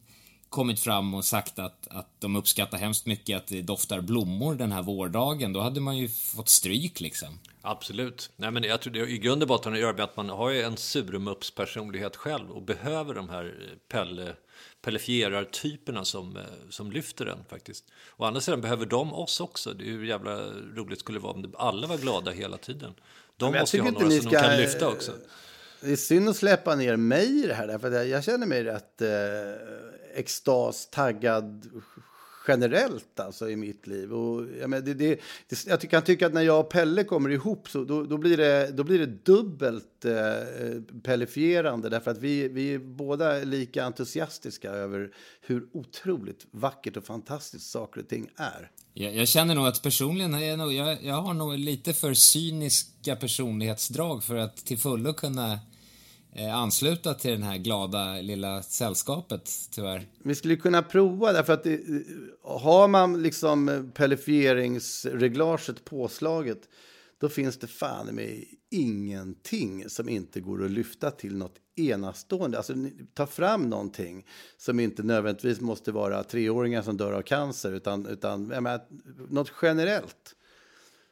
kommit 0.50 0.79
fram 0.79 1.13
och 1.13 1.25
sagt 1.25 1.60
att, 1.60 1.88
att 1.88 2.22
de 2.22 2.36
uppskattar 2.36 2.77
hemskt 2.77 3.06
mycket 3.06 3.38
att 3.38 3.48
det 3.48 3.62
doftar 3.62 4.01
blommor 4.01 4.56
den 4.56 4.72
här 4.72 4.82
vårdagen, 4.82 5.53
då 5.53 5.60
hade 5.60 5.79
man 5.79 5.98
ju 5.98 6.10
fått 6.10 6.50
stryk 6.50 7.00
liksom. 7.00 7.39
Absolut. 7.62 8.32
Nej, 8.36 8.51
men 8.51 8.63
jag 8.63 8.82
tror 8.82 8.94
det 8.94 9.00
i 9.00 9.17
grund 9.17 9.41
och 9.41 9.48
botten 9.48 9.72
har 9.72 9.77
att 9.77 9.82
göra 9.82 9.94
med 9.94 10.03
att 10.03 10.17
man 10.17 10.29
har 10.29 10.50
ju 10.50 10.62
en 10.62 10.77
surmuppspersonlighet 10.77 12.15
själv 12.15 12.51
och 12.51 12.62
behöver 12.62 13.13
de 13.13 13.29
här 13.29 13.46
eh, 13.46 13.77
pelle, 13.91 14.36
pellefierar-typerna 14.81 16.05
som, 16.05 16.38
eh, 16.38 16.43
som 16.69 16.91
lyfter 16.91 17.25
den 17.25 17.38
faktiskt. 17.50 17.86
Å 18.17 18.25
andra 18.25 18.41
sidan 18.41 18.62
behöver 18.62 18.86
de 18.86 19.13
oss 19.13 19.39
också. 19.39 19.74
Det 19.74 19.84
är 19.84 19.88
ju 19.88 20.07
jävla 20.07 20.36
roligt 20.75 21.00
skulle 21.00 21.19
det 21.19 21.24
vara 21.24 21.34
om 21.34 21.53
alla 21.57 21.88
var 21.88 21.98
glada 21.98 22.31
hela 22.31 22.57
tiden. 22.57 22.93
De 23.38 23.46
Men 23.46 23.53
jag 23.53 23.62
måste 23.62 23.77
ju 23.77 23.84
ha 23.84 23.91
några 23.91 24.05
som 24.05 24.10
ni 24.10 24.19
de 24.19 24.29
kan 24.29 24.43
ska- 24.43 24.55
lyfta 24.55 24.88
också. 24.89 25.12
Det 25.81 25.91
är 25.91 25.96
synd 25.96 26.29
att 26.29 26.36
släppa 26.36 26.75
ner 26.75 26.96
mig 26.96 27.43
i 27.43 27.48
det 27.48 27.53
här, 27.53 27.67
att 27.67 27.93
jag, 27.93 28.07
jag 28.07 28.24
känner 28.24 28.48
mig 28.48 28.63
rätt 28.63 29.01
eh, 29.01 29.10
extas, 30.15 30.89
taggad 30.89 31.69
generellt 32.47 33.19
alltså 33.19 33.49
i 33.49 33.55
mitt 33.55 33.87
liv. 33.87 34.13
Och, 34.13 34.45
jag, 34.61 34.69
menar, 34.69 34.85
det, 34.85 34.93
det, 34.93 35.19
det, 35.47 35.67
jag 35.67 35.81
kan 35.81 36.03
tycka 36.03 36.27
att 36.27 36.33
när 36.33 36.41
jag 36.41 36.59
och 36.59 36.69
Pelle 36.69 37.03
kommer 37.03 37.29
ihop 37.29 37.69
så 37.69 37.83
då, 37.83 38.03
då, 38.03 38.17
blir, 38.17 38.37
det, 38.37 38.71
då 38.71 38.83
blir 38.83 38.99
det 38.99 39.05
dubbelt 39.05 40.05
eh, 40.05 40.81
pellifierande 41.03 41.89
därför 41.89 42.11
att 42.11 42.17
vi, 42.17 42.47
vi 42.47 42.73
är 42.73 42.79
båda 42.79 43.39
lika 43.39 43.85
entusiastiska 43.85 44.71
över 44.71 45.11
hur 45.41 45.67
otroligt 45.73 46.45
vackert 46.51 46.97
och 46.97 47.05
fantastiskt 47.05 47.69
saker 47.69 48.01
och 48.01 48.07
ting 48.07 48.29
är. 48.35 48.71
Jag, 48.93 49.15
jag 49.15 49.27
känner 49.27 49.55
nog 49.55 49.67
att 49.67 49.83
personligen 49.83 50.41
jag, 50.41 50.59
nog, 50.59 50.73
jag, 50.73 51.03
jag 51.03 51.21
har 51.21 51.33
nog 51.33 51.57
lite 51.57 51.93
för 51.93 52.13
cyniska 52.13 53.15
personlighetsdrag 53.15 54.23
för 54.23 54.35
att 54.35 54.57
till 54.57 54.77
fullo 54.77 55.13
kunna 55.13 55.59
Eh, 56.36 56.55
ansluta 56.55 57.13
till 57.13 57.31
den 57.31 57.43
här 57.43 57.57
glada 57.57 58.22
lilla 58.22 58.63
sällskapet, 58.63 59.51
tyvärr. 59.72 60.07
Vi 60.24 60.36
skulle 60.36 60.55
kunna 60.55 60.81
prova 60.81 61.34
därför 61.34 61.53
att 61.53 61.63
det, 61.63 61.74
eh, 61.74 61.79
har 62.43 62.88
man 62.88 63.22
liksom 63.22 63.69
eh, 63.69 63.84
pellifieringsreglaget 63.84 65.86
påslaget 65.86 66.69
då 67.19 67.29
finns 67.29 67.57
det 67.57 67.67
fan 67.67 68.15
med 68.15 68.43
ingenting 68.69 69.89
som 69.89 70.10
inte 70.10 70.39
går 70.39 70.65
att 70.65 70.72
lyfta 70.72 71.12
till 71.12 71.38
något 71.38 71.55
enastående. 71.75 72.57
Alltså 72.57 72.74
ta 73.13 73.25
fram 73.25 73.69
någonting 73.69 74.25
som 74.57 74.79
inte 74.79 75.03
nödvändigtvis 75.03 75.62
måste 75.62 75.91
vara 75.91 76.24
treåringar 76.24 76.81
som 76.81 76.98
dör 76.98 77.12
av 77.12 77.22
cancer 77.22 77.74
utan, 77.74 78.05
utan 78.05 78.50
jag 78.50 78.63
menar, 78.63 78.81
något 79.29 79.51
generellt 79.62 80.36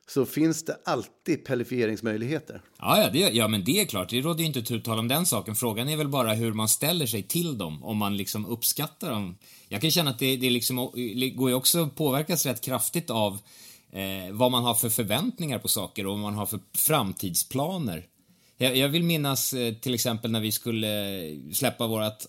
så 0.07 0.25
finns 0.25 0.65
det 0.65 0.77
alltid 0.85 1.45
pellifieringsmöjligheter. 1.45 2.62
Ja, 2.79 3.01
ja, 3.01 3.09
det, 3.09 3.19
ja, 3.19 3.47
men 3.47 3.63
det 3.63 3.81
är 3.81 3.85
klart. 3.85 4.09
Det 4.09 4.21
råder 4.21 4.39
ju 4.39 4.45
inte 4.45 4.62
tu 4.62 4.79
tal 4.79 5.00
om 5.00 5.07
den 5.07 5.25
saken. 5.25 5.55
Frågan 5.55 5.89
är 5.89 5.97
väl 5.97 6.07
bara 6.07 6.33
hur 6.33 6.53
man 6.53 6.67
ställer 6.67 7.05
sig 7.05 7.24
till 7.24 7.57
dem, 7.57 7.83
om 7.83 7.97
man 7.97 8.17
liksom 8.17 8.45
uppskattar 8.45 9.12
dem. 9.12 9.38
Jag 9.67 9.81
kan 9.81 9.91
känna 9.91 10.12
att 10.12 10.19
det, 10.19 10.38
det 10.38 10.50
liksom, 10.50 10.75
går 11.35 11.50
ju 11.50 11.55
också 11.55 11.83
att 11.83 11.95
påverkas 11.95 12.45
rätt 12.45 12.62
kraftigt 12.62 13.09
av 13.09 13.38
eh, 13.91 14.31
vad 14.31 14.51
man 14.51 14.63
har 14.63 14.74
för 14.74 14.89
förväntningar 14.89 15.59
på 15.59 15.67
saker 15.67 16.05
och 16.05 16.12
vad 16.12 16.21
man 16.21 16.33
har 16.33 16.45
för 16.45 16.59
framtidsplaner. 16.74 18.05
Jag, 18.57 18.77
jag 18.77 18.89
vill 18.89 19.03
minnas 19.03 19.53
eh, 19.53 19.74
till 19.74 19.93
exempel 19.93 20.31
när 20.31 20.39
vi 20.39 20.51
skulle 20.51 21.21
släppa 21.53 21.88
vårt 21.88 22.25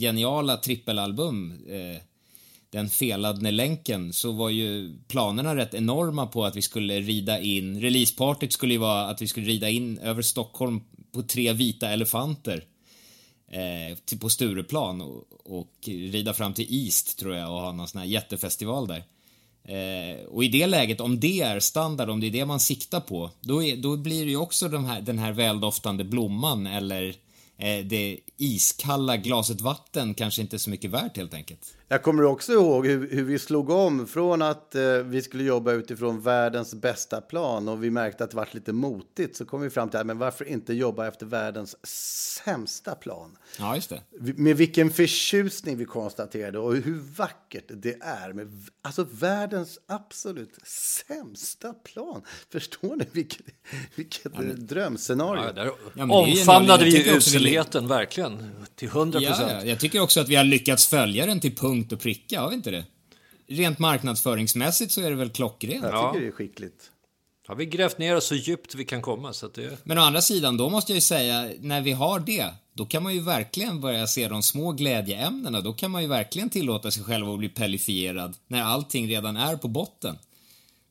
geniala 0.00 0.56
trippelalbum 0.56 1.52
eh, 1.68 2.02
den 2.72 2.88
felade 2.88 3.50
länken 3.50 4.12
så 4.12 4.32
var 4.32 4.50
ju 4.50 4.98
planerna 5.08 5.56
rätt 5.56 5.74
enorma 5.74 6.26
på 6.26 6.44
att 6.44 6.56
vi 6.56 6.62
skulle 6.62 7.00
rida 7.00 7.40
in, 7.40 7.80
releasepartyt 7.80 8.52
skulle 8.52 8.72
ju 8.72 8.78
vara 8.78 9.06
att 9.06 9.22
vi 9.22 9.28
skulle 9.28 9.46
rida 9.46 9.68
in 9.70 9.98
över 9.98 10.22
Stockholm 10.22 10.80
på 11.12 11.22
tre 11.22 11.52
vita 11.52 11.88
elefanter 11.88 12.64
eh, 13.50 13.98
till, 14.04 14.18
på 14.18 14.30
Stureplan 14.30 15.00
och, 15.00 15.24
och 15.44 15.72
rida 15.86 16.34
fram 16.34 16.54
till 16.54 16.66
East 16.70 17.18
tror 17.18 17.34
jag 17.34 17.50
och 17.50 17.60
ha 17.60 17.72
någon 17.72 17.88
sån 17.88 18.00
här 18.00 18.08
jättefestival 18.08 18.88
där. 18.88 19.04
Eh, 19.64 20.24
och 20.24 20.44
i 20.44 20.48
det 20.48 20.66
läget, 20.66 21.00
om 21.00 21.20
det 21.20 21.40
är 21.40 21.60
standard, 21.60 22.10
om 22.10 22.20
det 22.20 22.26
är 22.26 22.30
det 22.30 22.44
man 22.44 22.60
siktar 22.60 23.00
på, 23.00 23.30
då, 23.40 23.62
är, 23.62 23.76
då 23.76 23.96
blir 23.96 24.24
det 24.24 24.30
ju 24.30 24.36
också 24.36 24.68
den 24.68 24.84
här, 24.84 25.00
den 25.00 25.18
här 25.18 25.32
väldoftande 25.32 26.04
blomman 26.04 26.66
eller 26.66 27.08
eh, 27.08 27.14
det 27.84 28.18
iskalla 28.36 29.16
glaset 29.16 29.60
vatten 29.60 30.14
kanske 30.14 30.42
inte 30.42 30.56
är 30.56 30.58
så 30.58 30.70
mycket 30.70 30.90
värt 30.90 31.16
helt 31.16 31.34
enkelt. 31.34 31.76
Jag 31.92 32.02
kommer 32.02 32.24
också 32.24 32.52
ihåg 32.52 32.86
hur, 32.86 33.10
hur 33.10 33.24
vi 33.24 33.38
slog 33.38 33.70
om 33.70 34.06
från 34.06 34.42
att 34.42 34.74
eh, 34.74 34.82
vi 34.82 35.22
skulle 35.22 35.44
jobba 35.44 35.72
utifrån 35.72 36.20
världens 36.20 36.74
bästa 36.74 37.20
plan 37.20 37.68
och 37.68 37.84
vi 37.84 37.90
märkte 37.90 38.24
att 38.24 38.30
det 38.30 38.36
var 38.36 38.48
lite 38.52 38.72
motigt 38.72 39.36
så 39.36 39.44
kom 39.44 39.60
vi 39.60 39.70
fram 39.70 39.88
till 39.88 40.00
att 40.00 40.06
men 40.06 40.18
varför 40.18 40.48
inte 40.48 40.74
jobba 40.74 41.08
efter 41.08 41.26
världens 41.26 41.76
sämsta 42.44 42.94
plan. 42.94 43.38
Ja, 43.58 43.74
just 43.74 43.90
det. 43.90 44.02
Med 44.36 44.56
vilken 44.56 44.90
förtjusning 44.90 45.76
vi 45.76 45.84
konstaterade 45.84 46.58
och 46.58 46.74
hur 46.74 47.00
vackert 47.16 47.64
det 47.68 47.96
är 48.00 48.32
med 48.32 48.48
alltså 48.82 49.06
världens 49.10 49.78
absolut 49.86 50.58
sämsta 50.64 51.72
plan. 51.72 52.22
Förstår 52.50 52.96
ni 52.96 53.06
vilket, 53.12 53.46
vilket 53.94 54.34
eh, 54.34 54.40
drömscenario? 54.40 55.42
Ja, 55.44 55.52
där 55.52 55.64
Ja, 55.64 55.74
men 55.94 56.10
omfamnade 56.10 56.84
vi 56.84 57.08
uselheten 57.46 57.88
verkligen 57.88 58.50
till 58.74 58.88
100 58.88 59.20
Ja, 59.20 59.28
procent. 59.28 59.50
ja, 59.52 59.64
jag 59.64 59.80
tycker 59.80 60.00
också 60.00 60.20
att 60.20 60.28
vi 60.28 60.34
har 60.34 60.44
lyckats 60.44 60.86
följa 60.86 61.26
den 61.26 61.40
till 61.40 61.56
punkt 61.56 61.92
och 61.92 62.00
pricka, 62.00 62.40
har 62.40 62.48
vi 62.48 62.54
inte 62.54 62.70
det? 62.70 62.84
Rent 63.48 63.78
marknadsföringsmässigt 63.78 64.92
så 64.92 65.00
är 65.00 65.10
det 65.10 65.16
väl 65.16 65.30
klockrent. 65.30 65.82
Jag 65.82 66.12
tycker 66.12 66.24
det 66.26 66.32
är 66.32 66.36
skickligt. 66.36 66.90
Har 67.48 67.54
vi 67.56 67.66
grävt 67.66 67.98
ner 67.98 68.16
oss 68.16 68.26
så 68.26 68.34
djupt 68.34 68.74
vi 68.74 68.84
kan 68.84 69.02
komma 69.02 69.32
så 69.32 69.46
att 69.46 69.54
det... 69.54 69.78
Men 69.84 69.98
å 69.98 70.00
andra 70.00 70.20
sidan, 70.22 70.56
då 70.56 70.68
måste 70.68 70.92
jag 70.92 70.94
ju 70.96 71.00
säga, 71.00 71.50
när 71.60 71.80
vi 71.80 71.92
har 71.92 72.20
det, 72.20 72.46
då 72.74 72.86
kan 72.86 73.02
man 73.02 73.14
ju 73.14 73.20
verkligen 73.20 73.80
börja 73.80 74.06
se 74.06 74.28
de 74.28 74.42
små 74.42 74.72
glädjeämnena. 74.72 75.60
Då 75.60 75.72
kan 75.72 75.90
man 75.90 76.02
ju 76.02 76.08
verkligen 76.08 76.50
tillåta 76.50 76.90
sig 76.90 77.04
själv 77.04 77.30
att 77.30 77.38
bli 77.38 77.48
pellifierad, 77.48 78.34
när 78.46 78.62
allting 78.62 79.08
redan 79.08 79.36
är 79.36 79.56
på 79.56 79.68
botten. 79.68 80.18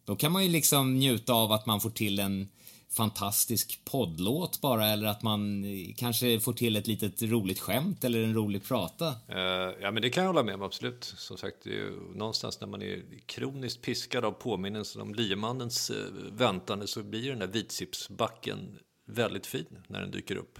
Då 0.05 0.15
kan 0.15 0.31
man 0.31 0.43
ju 0.43 0.49
liksom 0.49 0.99
njuta 0.99 1.33
av 1.33 1.51
att 1.51 1.65
man 1.65 1.81
får 1.81 1.89
till 1.89 2.19
en 2.19 2.47
fantastisk 2.91 3.81
poddlåt 3.85 4.61
bara, 4.61 4.87
eller 4.87 5.07
att 5.07 5.23
man 5.23 5.63
eh, 5.63 5.93
kanske 5.97 6.39
får 6.39 6.53
till 6.53 6.75
ett 6.75 6.87
litet 6.87 7.21
roligt 7.21 7.59
skämt 7.59 8.03
eller 8.03 8.23
en 8.23 8.33
rolig 8.33 8.63
prata. 8.63 9.07
Uh, 9.07 9.73
ja, 9.81 9.91
men 9.91 10.01
det 10.01 10.09
kan 10.09 10.23
jag 10.23 10.29
hålla 10.29 10.43
med 10.43 10.55
om, 10.55 10.61
absolut. 10.61 11.03
Som 11.03 11.37
sagt, 11.37 11.57
det 11.63 11.69
är 11.69 11.73
ju 11.73 11.91
någonstans 12.15 12.61
när 12.61 12.67
man 12.67 12.81
är 12.81 13.03
kroniskt 13.25 13.81
piskad 13.81 14.25
av 14.25 14.31
påminnelsen 14.31 15.01
om 15.01 15.13
liemannens 15.15 15.89
eh, 15.89 16.05
väntande 16.31 16.87
så 16.87 17.03
blir 17.03 17.29
den 17.29 17.39
där 17.39 17.47
vitsipsbacken 17.47 18.79
väldigt 19.07 19.45
fin 19.45 19.77
när 19.87 20.01
den 20.01 20.11
dyker 20.11 20.35
upp. 20.35 20.59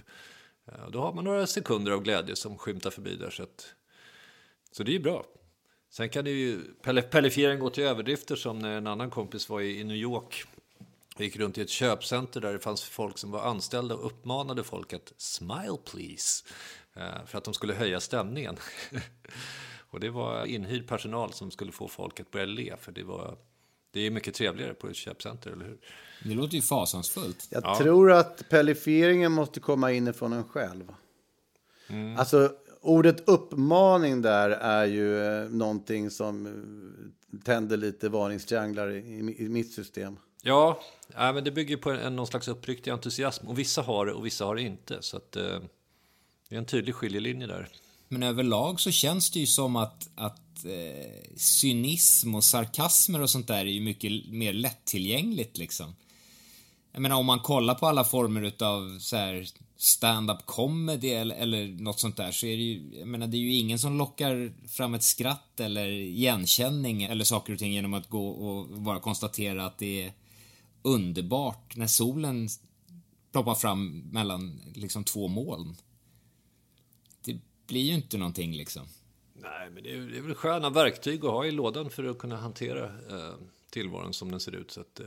Uh, 0.68 0.90
då 0.90 1.00
har 1.00 1.12
man 1.12 1.24
några 1.24 1.46
sekunder 1.46 1.92
av 1.92 2.02
glädje 2.02 2.36
som 2.36 2.58
skymtar 2.58 2.90
förbi 2.90 3.16
där. 3.16 3.30
Så, 3.30 3.42
att, 3.42 3.66
så 4.72 4.82
det 4.82 4.90
är 4.90 4.94
ju 4.94 5.02
bra. 5.02 5.24
Sen 5.90 6.08
kan 6.08 6.24
det 6.24 6.30
ju, 6.30 6.60
pelle- 6.82 7.02
pellifiering 7.02 7.58
gå 7.58 7.70
till 7.70 7.84
överdrifter 7.84 8.36
som 8.36 8.58
när 8.58 8.76
en 8.76 8.86
annan 8.86 9.10
kompis 9.10 9.48
var 9.48 9.60
i, 9.60 9.80
i 9.80 9.84
New 9.84 9.96
York 9.96 10.44
och 11.14 11.20
gick 11.20 11.36
runt 11.36 11.58
i 11.58 11.60
ett 11.60 11.70
köpcenter 11.70 12.40
där 12.40 12.52
det 12.52 12.58
fanns 12.58 12.82
folk 12.82 13.18
som 13.18 13.30
var 13.30 13.42
anställda 13.42 13.94
och 13.94 14.06
uppmanade 14.06 14.64
folk 14.64 14.92
att 14.92 15.12
smile 15.16 15.78
please 15.90 16.44
eh, 16.94 17.26
för 17.26 17.38
att 17.38 17.44
de 17.44 17.54
skulle 17.54 17.74
höja 17.74 18.00
stämningen. 18.00 18.56
och 19.90 20.00
det 20.00 20.10
var 20.10 20.44
inhyrd 20.44 20.88
personal 20.88 21.32
som 21.32 21.50
skulle 21.50 21.72
få 21.72 21.88
folk 21.88 22.20
att 22.20 22.30
börja 22.30 22.46
le 22.46 22.76
för 22.80 22.92
det 22.92 23.02
var 23.02 23.38
det 23.92 24.06
är 24.06 24.10
mycket 24.10 24.34
trevligare 24.34 24.74
på 24.74 24.88
ett 24.88 24.96
köpcenter, 24.96 25.50
eller 25.50 25.64
hur? 25.64 25.78
Det 26.24 26.34
låter 26.34 26.54
ju 26.54 26.62
fasansfullt. 26.62 27.48
Jag 27.50 27.78
tror 27.78 28.12
att 28.12 28.48
pellifieringen 28.48 29.32
måste 29.32 29.60
komma 29.60 29.92
inifrån 29.92 30.32
en 30.32 30.44
själv. 30.44 30.94
Alltså, 32.18 32.52
ordet 32.82 33.28
uppmaning 33.28 34.22
där 34.22 34.50
är 34.50 34.86
ju 34.86 35.24
eh, 35.24 35.50
någonting 35.50 36.10
som 36.10 36.46
eh, 36.46 37.38
tänder 37.44 37.76
lite 37.76 38.08
varningstrianglar 38.08 38.90
i, 38.90 39.36
i, 39.38 39.48
mitt 39.48 39.72
system. 39.72 40.16
Ja, 40.42 40.80
ja, 41.14 41.32
men 41.32 41.44
det 41.44 41.50
bygger 41.50 41.76
på 41.76 41.90
en, 41.90 41.98
en, 41.98 42.16
någon 42.16 42.26
slags 42.26 42.48
uppriktig 42.48 42.90
entusiasm 42.90 43.48
och 43.48 43.58
vissa 43.58 43.82
har 43.82 44.06
det 44.06 44.12
och 44.12 44.26
vissa 44.26 44.44
har 44.44 44.54
det 44.54 44.62
inte. 44.62 44.98
Så 45.00 45.16
att, 45.16 45.36
eh, 45.36 45.58
det 46.48 46.54
är 46.54 46.58
en 46.58 46.66
tydlig 46.66 46.94
skiljelinje 46.94 47.46
där. 47.46 47.68
Men 48.08 48.22
överlag 48.22 48.80
så 48.80 48.90
känns 48.90 49.30
det 49.30 49.40
ju 49.40 49.46
som 49.46 49.76
att, 49.76 50.10
att 50.14 50.64
eh, 50.64 51.36
cynism 51.36 52.34
och 52.34 52.44
sarkasmer 52.44 53.20
och 53.22 53.30
sånt 53.30 53.46
där 53.46 53.58
är 53.58 53.64
ju 53.64 53.80
mycket 53.80 54.12
mer 54.28 54.52
lättillgängligt 54.52 55.58
liksom. 55.58 55.94
Jag 56.92 57.02
menar 57.02 57.16
om 57.16 57.26
man 57.26 57.40
kollar 57.40 57.74
på 57.74 57.86
alla 57.86 58.04
former 58.04 58.42
utav 58.42 58.98
så 58.98 59.16
här 59.16 59.46
stand-up 59.82 60.46
comedy 60.46 61.08
eller, 61.08 61.34
eller 61.34 61.66
något 61.66 62.00
sånt 62.00 62.16
där 62.16 62.32
så 62.32 62.46
är 62.46 62.56
det 62.56 62.62
ju, 62.62 62.98
jag 62.98 63.08
menar 63.08 63.26
det 63.26 63.36
är 63.36 63.38
ju 63.38 63.54
ingen 63.54 63.78
som 63.78 63.98
lockar 63.98 64.52
fram 64.68 64.94
ett 64.94 65.02
skratt 65.02 65.60
eller 65.60 65.88
igenkänning 65.88 67.02
eller 67.02 67.24
saker 67.24 67.52
och 67.52 67.58
ting 67.58 67.72
genom 67.72 67.94
att 67.94 68.08
gå 68.08 68.28
och 68.28 68.68
bara 68.68 69.00
konstatera 69.00 69.66
att 69.66 69.78
det 69.78 70.02
är 70.02 70.12
underbart 70.82 71.76
när 71.76 71.86
solen 71.86 72.48
ploppar 73.32 73.54
fram 73.54 74.02
mellan 74.12 74.60
liksom 74.74 75.04
två 75.04 75.28
moln. 75.28 75.76
Det 77.24 77.38
blir 77.66 77.82
ju 77.82 77.94
inte 77.94 78.18
någonting 78.18 78.52
liksom. 78.52 78.82
Nej, 79.34 79.70
men 79.70 79.82
det 79.82 79.92
är, 79.92 80.00
det 80.00 80.18
är 80.18 80.22
väl 80.22 80.34
sköna 80.34 80.70
verktyg 80.70 81.24
att 81.24 81.30
ha 81.30 81.46
i 81.46 81.50
lådan 81.50 81.90
för 81.90 82.04
att 82.04 82.18
kunna 82.18 82.36
hantera 82.36 82.84
eh, 82.84 83.34
tillvaron 83.70 84.14
som 84.14 84.30
den 84.30 84.40
ser 84.40 84.54
ut. 84.54 84.70
Så 84.70 84.80
att, 84.80 85.00
eh. 85.00 85.06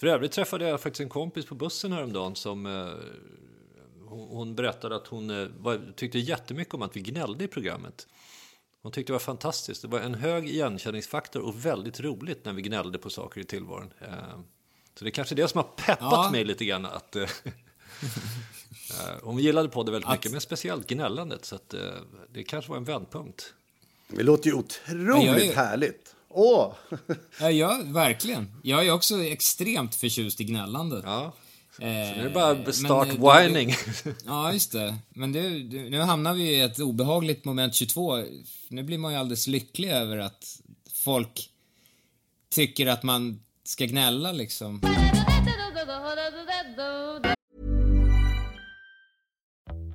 För 0.00 0.06
övrigt 0.06 0.32
träffade 0.32 0.68
jag 0.68 0.80
faktiskt 0.80 1.00
en 1.00 1.08
kompis 1.08 1.46
på 1.46 1.54
bussen 1.54 1.92
häromdagen 1.92 2.36
som 2.36 2.66
eh, 2.66 2.92
hon, 4.12 4.28
hon 4.28 4.54
berättade 4.54 4.96
att 4.96 5.06
hon 5.06 5.30
eh, 5.30 5.48
var, 5.58 5.92
tyckte 5.96 6.18
jättemycket 6.18 6.74
om 6.74 6.82
att 6.82 6.96
vi 6.96 7.00
gnällde 7.00 7.44
i 7.44 7.48
programmet. 7.48 8.06
Hon 8.82 8.92
tyckte 8.92 9.10
det 9.10 9.14
var 9.14 9.20
fantastiskt. 9.20 9.82
Det 9.82 9.88
var 9.88 10.00
en 10.00 10.14
hög 10.14 10.48
igenkänningsfaktor 10.48 11.40
och 11.42 11.66
väldigt 11.66 12.00
roligt 12.00 12.44
när 12.44 12.52
vi 12.52 12.62
gnällde 12.62 12.98
på 12.98 13.10
saker 13.10 13.40
i 13.40 13.44
tillvaron. 13.44 13.92
Eh, 14.00 14.08
så 14.98 15.04
det 15.04 15.08
är 15.10 15.12
kanske 15.12 15.34
det 15.34 15.48
som 15.48 15.58
har 15.58 15.68
peppat 15.76 15.98
Ja. 16.00 16.28
mig 16.32 16.44
lite 16.44 16.64
grann. 16.64 16.86
Att, 16.86 17.16
eh, 17.16 17.28
hon 19.22 19.38
gillade 19.38 19.68
på 19.68 19.82
det 19.82 19.92
väldigt 19.92 20.08
Att- 20.08 20.14
mycket, 20.14 20.32
men 20.32 20.40
speciellt 20.40 20.86
gnällandet. 20.86 21.44
Så 21.44 21.54
att, 21.54 21.74
det 22.32 22.42
kanske 22.44 22.70
var 22.70 22.76
en 22.76 22.84
vändpunkt. 22.84 23.54
Det 24.08 24.22
låter 24.22 24.50
ju 24.50 24.54
otroligt 24.54 25.26
jag 25.26 25.40
är- 25.40 25.54
härligt. 25.56 26.14
Åh! 26.28 26.72
Ja, 27.40 27.50
ja, 27.50 27.80
verkligen. 27.84 28.52
Jag 28.62 28.86
är 28.86 28.92
också 28.92 29.22
extremt 29.24 29.94
förtjust 29.94 30.40
i 30.40 30.44
gnällandet. 30.44 31.02
Ja. 31.06 31.32
Eh, 31.78 32.08
Så 32.08 32.14
nu 32.14 32.20
är 32.20 32.24
det 32.24 32.30
bara 32.30 32.54
men, 32.54 32.72
start 32.72 33.08
eh, 33.08 33.38
whining. 33.42 33.74
Ja, 34.26 34.52
just 34.52 34.72
det. 34.72 34.96
Men 35.08 35.32
det, 35.32 35.40
nu 35.90 35.98
hamnar 36.00 36.34
vi 36.34 36.42
i 36.42 36.60
ett 36.60 36.78
obehagligt 36.78 37.44
moment 37.44 37.74
22. 37.74 38.24
Nu 38.68 38.82
blir 38.82 38.98
man 38.98 39.12
ju 39.12 39.18
alldeles 39.18 39.46
lycklig 39.46 39.90
över 39.90 40.16
att 40.16 40.60
folk 40.92 41.50
tycker 42.50 42.86
att 42.86 43.02
man 43.02 43.40
ska 43.64 43.84
gnälla 43.86 44.32
liksom. 44.32 44.80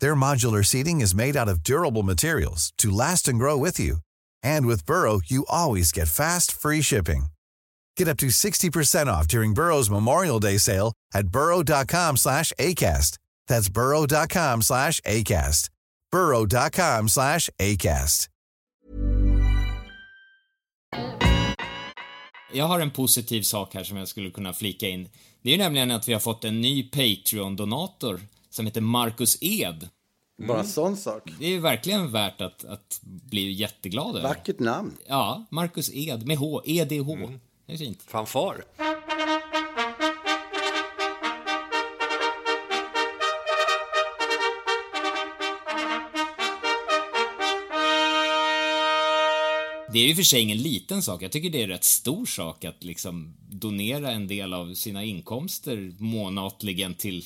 Their 0.00 0.14
modular 0.14 0.64
seating 0.64 1.00
is 1.02 1.14
made 1.14 1.36
out 1.36 1.48
of 1.48 1.62
durable 1.62 2.02
materials 2.02 2.72
to 2.78 2.90
last 2.90 3.28
and 3.28 3.38
grow 3.38 3.56
with 3.56 3.78
you. 3.78 3.96
And 4.42 4.66
with 4.66 4.86
Burrow, 4.86 5.20
you 5.24 5.44
always 5.48 5.92
get 5.92 6.08
fast, 6.08 6.52
free 6.52 6.82
shipping. 6.82 7.26
Get 7.98 8.08
up 8.08 8.16
to 8.18 8.28
60% 8.28 9.08
off 9.08 9.28
during 9.28 9.54
Burrow's 9.54 9.90
Memorial 9.90 10.40
Day 10.40 10.58
sale 10.58 10.92
at 11.14 11.28
burrow.com 11.28 12.16
slash 12.16 12.52
ACAST. 12.58 13.18
That's 13.46 13.68
burrow.com 13.68 14.62
slash 14.62 15.00
ACAST. 15.00 15.70
burrow.com 16.12 17.08
slash 17.08 17.50
ACAST. 17.58 18.28
Jag 22.52 22.64
har 22.64 22.80
en 22.80 22.90
positiv 22.90 23.42
sak 23.42 23.74
här 23.74 23.84
som 23.84 23.96
jag 23.96 24.08
skulle 24.08 24.30
kunna 24.30 24.52
flika 24.52 24.88
in. 24.88 25.08
Det 25.42 25.54
är 25.54 25.58
nämligen 25.58 25.90
att 25.90 26.08
vi 26.08 26.12
har 26.12 26.20
fått 26.20 26.44
en 26.44 26.60
ny 26.60 26.90
Patreon-donator 26.90 28.20
som 28.50 28.66
heter 28.66 28.80
Marcus 28.80 29.38
Ed. 29.40 29.88
Bara 30.48 30.60
en 30.60 30.66
sån 30.66 30.96
sak. 30.96 31.22
Det 31.38 31.46
är 31.46 31.60
verkligen 31.60 32.12
värt 32.12 32.40
att, 32.40 32.64
att 32.64 33.00
bli 33.02 33.52
jätteglad 33.52 34.16
över. 34.16 34.28
Vackert 34.28 34.58
namn. 34.58 34.96
Ja, 35.08 35.44
Marcus 35.50 35.90
Ed 35.94 36.26
med 36.26 36.36
H, 36.36 36.62
EDH. 36.64 37.06
Det 37.66 37.72
är 37.72 37.76
fint. 37.76 38.02
Fanfar. 38.02 38.64
Det 49.92 49.98
är 49.98 50.08
ju 50.08 50.14
för 50.14 50.22
sig 50.22 50.40
ingen 50.40 50.58
liten 50.58 51.02
sak. 51.02 51.22
Jag 51.22 51.32
tycker 51.32 51.50
det 51.50 51.62
är 51.62 51.68
rätt 51.68 51.84
stor 51.84 52.26
sak 52.26 52.64
att 52.64 52.84
liksom 52.84 53.34
donera 53.50 54.10
en 54.10 54.28
del 54.28 54.54
av 54.54 54.74
sina 54.74 55.04
inkomster 55.04 55.94
månatligen 55.98 56.94
till, 56.94 57.24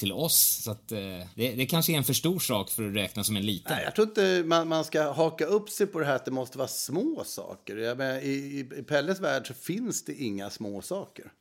till 0.00 0.12
oss. 0.12 0.62
Så 0.64 0.70
att 0.70 0.92
eh, 0.92 0.98
det, 1.34 1.54
det 1.54 1.66
kanske 1.66 1.92
är 1.92 1.96
en 1.96 2.04
för 2.04 2.12
stor 2.12 2.38
sak 2.38 2.70
för 2.70 2.88
att 2.88 2.94
räkna 2.94 3.24
som 3.24 3.36
en 3.36 3.46
liten. 3.46 3.72
Nej, 3.74 3.84
jag 3.84 3.94
tror 3.94 4.08
inte 4.08 4.42
man, 4.46 4.68
man 4.68 4.84
ska 4.84 5.12
haka 5.12 5.46
upp 5.46 5.70
sig 5.70 5.86
på 5.86 5.98
det 5.98 6.04
här 6.04 6.16
att 6.16 6.24
det 6.24 6.30
måste 6.30 6.58
vara 6.58 6.68
små 6.68 7.24
saker. 7.24 7.76
Jag 7.76 7.98
menar, 7.98 8.20
i, 8.20 8.60
i, 8.78 8.82
Pelles 8.82 9.20
värld 9.20 9.46
så 9.46 9.54
finns 9.54 10.04
det 10.04 10.14
inga 10.14 10.50
små 10.50 10.82
saker. 10.82 11.32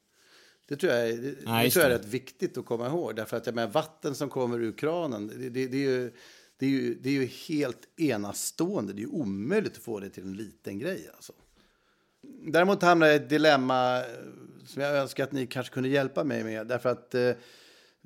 Det 0.67 0.75
tror 0.75 0.93
jag, 0.93 1.19
det, 1.19 1.35
Nej, 1.45 1.65
det 1.65 1.71
tror 1.71 1.85
jag 1.85 1.93
är 1.93 1.97
rätt 1.97 2.07
viktigt 2.07 2.57
att 2.57 2.65
komma 2.65 2.87
ihåg. 2.87 3.15
Därför 3.15 3.37
att 3.37 3.45
jag 3.45 3.55
menar, 3.55 3.71
vatten 3.71 4.15
som 4.15 4.29
kommer 4.29 4.59
ur 4.59 4.77
kranen, 4.77 5.27
det, 5.27 5.49
det, 5.49 5.77
är 5.77 5.89
ju, 5.89 6.11
det, 6.57 6.65
är 6.65 6.69
ju, 6.69 6.95
det 6.95 7.09
är 7.09 7.13
ju 7.13 7.25
helt 7.25 7.99
enastående. 7.99 8.93
Det 8.93 9.01
är 9.01 9.13
omöjligt 9.13 9.77
att 9.77 9.83
få 9.83 9.99
det 9.99 10.09
till 10.09 10.23
en 10.23 10.37
liten 10.37 10.79
grej. 10.79 11.09
Alltså. 11.15 11.33
Däremot 12.41 12.81
hamnar 12.81 13.07
jag 13.07 13.15
i 13.15 13.19
ett 13.19 13.29
dilemma 13.29 13.97
eh, 13.97 14.03
som 14.65 14.81
jag 14.81 14.97
önskar 14.97 15.23
att 15.23 15.31
ni 15.31 15.47
kanske 15.47 15.73
kunde 15.73 15.89
hjälpa 15.89 16.23
mig 16.23 16.43
med. 16.43 16.67
Därför 16.67 16.89
att 16.89 17.15
eh, 17.15 17.31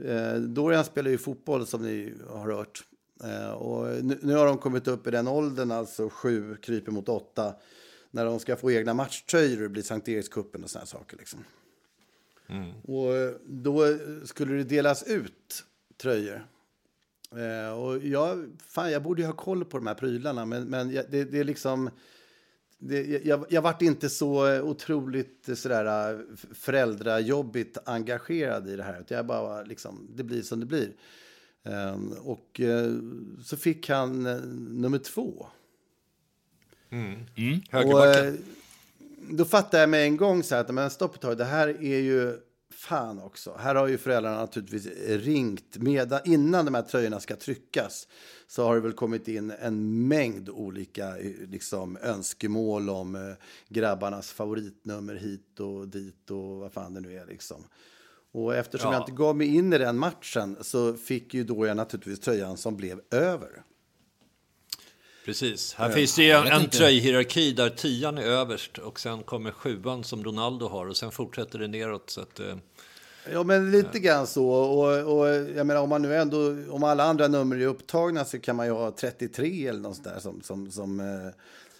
eh, 0.03 0.35
Dorian 0.35 0.85
spelar 0.85 1.11
ju 1.11 1.17
fotboll 1.17 1.67
som 1.67 1.81
ni 1.81 2.13
har 2.29 2.51
hört. 2.51 2.83
Eh, 3.23 3.51
och 3.51 4.03
nu, 4.03 4.19
nu 4.21 4.33
har 4.33 4.45
de 4.45 4.57
kommit 4.57 4.87
upp 4.87 5.07
i 5.07 5.11
den 5.11 5.27
åldern, 5.27 5.71
alltså 5.71 6.09
sju 6.09 6.55
kryper 6.55 6.91
mot 6.91 7.09
åtta. 7.09 7.55
När 8.11 8.25
de 8.25 8.39
ska 8.39 8.55
få 8.55 8.71
egna 8.71 8.93
matchtröjor 8.93 9.57
och 9.57 9.63
det 9.63 9.69
blir 9.69 9.83
Sankt 9.83 10.09
Erikscupen 10.09 10.63
och 10.63 10.69
sådana 10.69 10.85
saker. 10.85 11.17
Liksom. 11.17 11.39
Och 12.83 13.15
eh, 13.15 13.33
då 13.45 13.97
skulle 14.25 14.53
det 14.53 14.63
delas 14.63 15.03
ut 15.03 15.65
tröjor. 16.01 16.47
Eh, 17.35 17.79
och 17.79 17.97
jag, 17.97 18.45
fan, 18.67 18.91
jag 18.91 19.03
borde 19.03 19.21
ju 19.21 19.25
ha 19.27 19.33
koll 19.33 19.65
på 19.65 19.77
de 19.77 19.87
här 19.87 19.93
prylarna, 19.93 20.45
men, 20.45 20.63
men 20.63 20.87
det, 20.93 21.23
det 21.31 21.39
är 21.39 21.43
liksom... 21.43 21.89
Det, 22.85 23.25
jag, 23.25 23.45
jag 23.49 23.61
vart 23.61 23.81
inte 23.81 24.09
så 24.09 24.61
otroligt 24.61 25.49
eh, 25.49 25.55
sådär, 25.55 26.13
eh, 26.13 26.19
föräldrajobbigt 26.53 27.77
engagerad 27.85 28.69
i 28.69 28.75
det 28.75 28.83
här. 28.83 29.05
Jag 29.07 29.25
bara, 29.25 29.63
liksom, 29.63 30.07
det 30.15 30.23
blir 30.23 30.41
som 30.41 30.59
det 30.59 30.65
blir. 30.65 30.93
Ehm, 31.63 32.11
och 32.11 32.59
eh, 32.59 32.91
så 33.43 33.57
fick 33.57 33.89
han 33.89 34.25
eh, 34.25 34.41
nummer 34.69 34.97
två. 34.97 35.47
Och, 37.69 37.73
Högerbacken. 37.73 38.27
eh, 38.27 38.33
då 39.29 39.45
fattade 39.45 39.83
jag 39.83 39.89
med 39.89 40.03
en 40.03 40.17
gång 40.17 40.43
så 40.43 40.55
här 40.55 40.61
att 40.61 40.73
men 40.73 40.89
stopp 40.89 41.15
ett 41.15 41.21
tag, 41.21 41.37
det 41.37 41.45
här 41.45 41.67
är 41.67 41.99
ju 41.99 42.39
fan 42.73 43.19
också. 43.19 43.55
Här 43.59 43.75
har 43.75 43.87
ju 43.87 43.97
föräldrarna 43.97 44.37
naturligtvis 44.37 44.87
ringt 45.07 45.77
med, 45.77 46.19
innan 46.25 46.65
de 46.65 46.73
här 46.75 46.81
tröjorna 46.81 47.19
ska 47.19 47.35
tryckas. 47.35 48.07
Så 48.47 48.63
har 48.63 48.75
det 48.75 48.81
väl 48.81 48.93
kommit 48.93 49.27
in 49.27 49.51
en 49.51 50.07
mängd 50.07 50.49
olika 50.49 51.17
eh, 51.17 51.31
liksom, 51.47 51.97
önskemål 52.01 52.89
om 52.89 53.15
eh, 53.15 53.21
grabbarnas 53.69 54.31
favoritnummer 54.31 55.15
hit 55.15 55.59
och 55.59 55.87
dit 55.87 56.31
och 56.31 56.57
vad 56.59 56.71
fan 56.71 56.93
det 56.93 56.99
nu 56.99 57.17
är 57.17 57.25
liksom. 57.25 57.63
Och 58.31 58.55
eftersom 58.55 58.91
Ja. 58.91 58.97
jag 58.97 59.01
inte 59.01 59.11
gav 59.11 59.37
mig 59.37 59.47
in 59.55 59.73
i 59.73 59.77
den 59.77 59.97
matchen 59.97 60.57
så 60.61 60.93
fick 60.93 61.33
ju 61.33 61.43
då 61.43 61.67
jag 61.67 61.77
naturligtvis 61.77 62.19
tröjan 62.19 62.57
som 62.57 62.77
blev 62.77 63.01
över. 63.11 63.63
Precis. 65.25 65.73
Här 65.73 65.89
finns 65.89 66.15
det 66.15 66.23
ju 66.23 66.31
en, 66.31 66.47
en 66.47 66.69
tröjhierarki 66.69 67.51
där 67.51 67.69
tian 67.69 68.17
är 68.17 68.23
överst 68.23 68.77
och 68.77 68.99
sen 68.99 69.23
kommer 69.23 69.51
sjuan 69.51 70.03
som 70.03 70.23
Ronaldo 70.23 70.67
har 70.67 70.87
och 70.87 70.97
sen 70.97 71.11
fortsätter 71.11 71.59
det 71.59 71.67
neråt. 71.67 72.09
Så 72.09 72.21
att, 72.21 72.39
eh, 72.39 72.55
Ja, 73.31 73.43
men 73.43 73.71
lite 73.71 73.99
grann 73.99 74.27
så. 74.27 74.47
Och, 74.49 75.17
och 75.17 75.27
jag 75.27 75.67
menar, 75.67 75.81
om 75.81 75.89
man 75.89 76.01
nu 76.01 76.15
ändå, 76.15 76.55
om 76.69 76.83
alla 76.83 77.03
andra 77.03 77.27
nummer 77.27 77.55
är 77.55 77.65
upptagna 77.65 78.25
så 78.25 78.39
kan 78.39 78.55
man 78.55 78.65
ju 78.65 78.71
ha 78.71 78.91
33 78.91 79.67
eller 79.67 79.79
något 79.79 80.03
där 80.03 80.19
som, 80.19 80.41
som, 80.41 80.71
som 80.71 80.99
eh, 80.99 81.33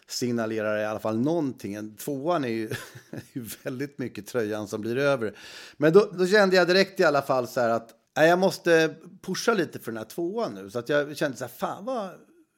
signalerar 0.07 0.79
i 0.79 0.85
alla 0.85 0.99
fall 0.99 1.19
någonting. 1.19 1.73
En 1.73 1.95
tvåan 1.95 2.43
är 2.43 2.49
ju, 2.49 2.65
är 3.11 3.21
ju 3.33 3.45
väldigt 3.63 3.97
mycket 3.97 4.27
tröjan 4.27 4.67
som 4.67 4.81
blir 4.81 4.97
över. 4.97 5.37
Men 5.77 5.93
då, 5.93 6.09
då 6.13 6.27
kände 6.27 6.55
jag 6.55 6.67
direkt 6.67 6.99
i 6.99 7.03
alla 7.03 7.21
fall 7.21 7.47
så 7.47 7.59
här 7.59 7.69
att 7.69 7.89
nej, 8.15 8.29
jag 8.29 8.39
måste 8.39 8.95
pusha 9.21 9.53
lite 9.53 9.79
för 9.79 9.91
den 9.91 9.97
här 9.97 10.05
tvåan 10.05 10.53
nu. 10.53 10.69
Så 10.69 10.79
att 10.79 10.89
jag 10.89 11.17
kände 11.17 11.37
så 11.37 11.43
här, 11.43 11.51
fan 11.57 11.85
vad... 11.85 12.09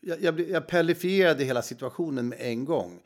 Jag, 0.08 0.24
jag, 0.24 0.50
jag 0.50 0.68
pellifierade 0.68 1.44
hela 1.44 1.62
situationen 1.62 2.28
med 2.28 2.38
en 2.42 2.66
gång. 2.66 3.00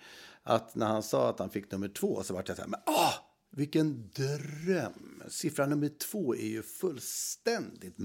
Att 0.43 0.75
när 0.75 0.87
han 0.87 1.03
sa 1.03 1.29
att 1.29 1.39
han 1.39 1.49
fick 1.49 1.71
nummer 1.71 1.87
två 1.87 2.23
så 2.23 2.33
var 2.33 2.43
jag 2.47 2.55
så 2.55 2.61
här, 2.61 2.69
men 2.69 2.79
ah! 2.85 3.13
Vilken 3.55 4.09
dröm! 4.09 5.23
Siffra 5.29 5.65
nummer 5.65 5.91
två 6.11 6.35
är 6.35 6.47
ju 6.47 6.63
fullständigt 6.63 7.97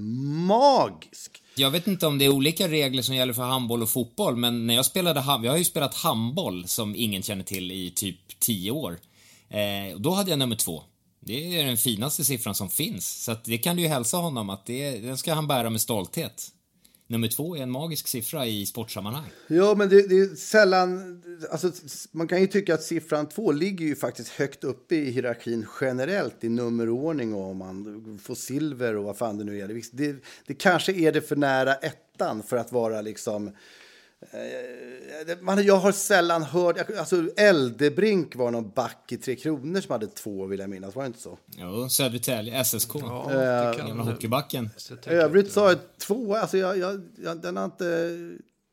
magisk. 0.48 1.42
Jag 1.54 1.70
vet 1.70 1.86
inte 1.86 2.06
om 2.06 2.18
det 2.18 2.24
är 2.24 2.28
olika 2.28 2.68
regler 2.68 3.02
som 3.02 3.14
gäller 3.14 3.32
för 3.32 3.42
handboll 3.42 3.82
och 3.82 3.90
fotboll, 3.90 4.36
men 4.36 4.66
när 4.66 4.74
jag 4.74 4.86
spelade 4.86 5.20
jag 5.20 5.50
har 5.50 5.56
ju 5.56 5.64
spelat 5.64 5.94
handboll 5.94 6.68
som 6.68 6.96
ingen 6.96 7.22
känner 7.22 7.44
till 7.44 7.72
i 7.72 7.90
typ 7.90 8.40
tio 8.40 8.70
år. 8.70 8.98
Eh, 9.48 9.98
då 9.98 10.10
hade 10.10 10.30
jag 10.30 10.38
nummer 10.38 10.56
två. 10.56 10.82
Det 11.20 11.60
är 11.60 11.64
den 11.64 11.76
finaste 11.76 12.24
siffran 12.24 12.54
som 12.54 12.70
finns. 12.70 13.24
Så 13.24 13.32
att 13.32 13.44
det 13.44 13.58
kan 13.58 13.76
du 13.76 13.82
ju 13.82 13.88
hälsa 13.88 14.16
honom 14.16 14.50
att 14.50 14.66
det, 14.66 14.98
den 14.98 15.18
ska 15.18 15.34
han 15.34 15.46
bära 15.46 15.70
med 15.70 15.80
stolthet. 15.80 16.50
Nummer 17.06 17.28
två 17.28 17.56
är 17.56 17.62
en 17.62 17.70
magisk 17.70 18.08
siffra 18.08 18.46
i 18.46 18.66
sportsammanhang. 18.66 19.30
Ja, 19.46 19.74
men 19.74 19.88
det, 19.88 20.08
det, 20.08 20.18
är 20.18 20.36
sällan... 20.36 21.22
Alltså, 21.50 21.72
man 22.10 22.28
kan 22.28 22.40
ju 22.40 22.46
tycka 22.46 22.74
att 22.74 22.82
siffran 22.82 23.28
två 23.28 23.52
ligger 23.52 23.86
ju 23.86 23.96
faktiskt 23.96 24.28
högt 24.28 24.64
uppe 24.64 24.94
i 24.94 25.10
hierarkin 25.10 25.66
generellt 25.80 26.44
i 26.44 26.48
nummerordning 26.48 27.34
och 27.34 27.50
om 27.50 27.56
man 27.56 28.18
får 28.22 28.34
silver 28.34 28.96
och 28.96 29.04
vad 29.04 29.16
fan 29.16 29.38
det 29.38 29.44
nu 29.44 29.60
är. 29.60 29.82
Det, 29.92 30.16
det 30.46 30.54
kanske 30.54 30.92
är 30.92 31.12
det 31.12 31.20
för 31.20 31.36
nära 31.36 31.74
ettan 31.74 32.42
för 32.42 32.56
att 32.56 32.72
vara 32.72 33.00
liksom 33.00 33.46
Eh, 33.46 33.54
man, 35.40 35.64
jag 35.64 35.76
har 35.76 35.92
sällan 35.92 36.42
hört... 36.42 36.90
Alltså 36.98 37.28
Eldebrink 37.36 38.36
var 38.36 38.50
någon 38.50 38.70
back 38.70 39.12
i 39.12 39.16
Tre 39.16 39.36
Kronor 39.36 39.80
som 39.80 39.92
hade 39.92 40.06
två, 40.06 40.46
vill 40.46 40.60
jag 40.60 40.70
minnas. 40.70 40.94
Var 40.94 41.02
det 41.02 41.06
inte 41.06 41.20
så? 41.20 41.38
Jo, 41.56 41.88
Södertälje, 41.88 42.64
SSK. 42.64 42.90
Ja, 42.94 43.32
äh, 43.72 43.78
gamla 43.78 44.02
hockeybacken. 44.02 44.70
Övrigt 45.06 45.52
sa 45.52 45.68
jag 45.68 45.78
två. 45.98 46.34
Alltså 46.34 46.58
jag, 46.58 46.78
jag, 46.78 47.02
jag, 47.24 47.42
den 47.42 47.56
har 47.56 47.64
inte... 47.64 48.18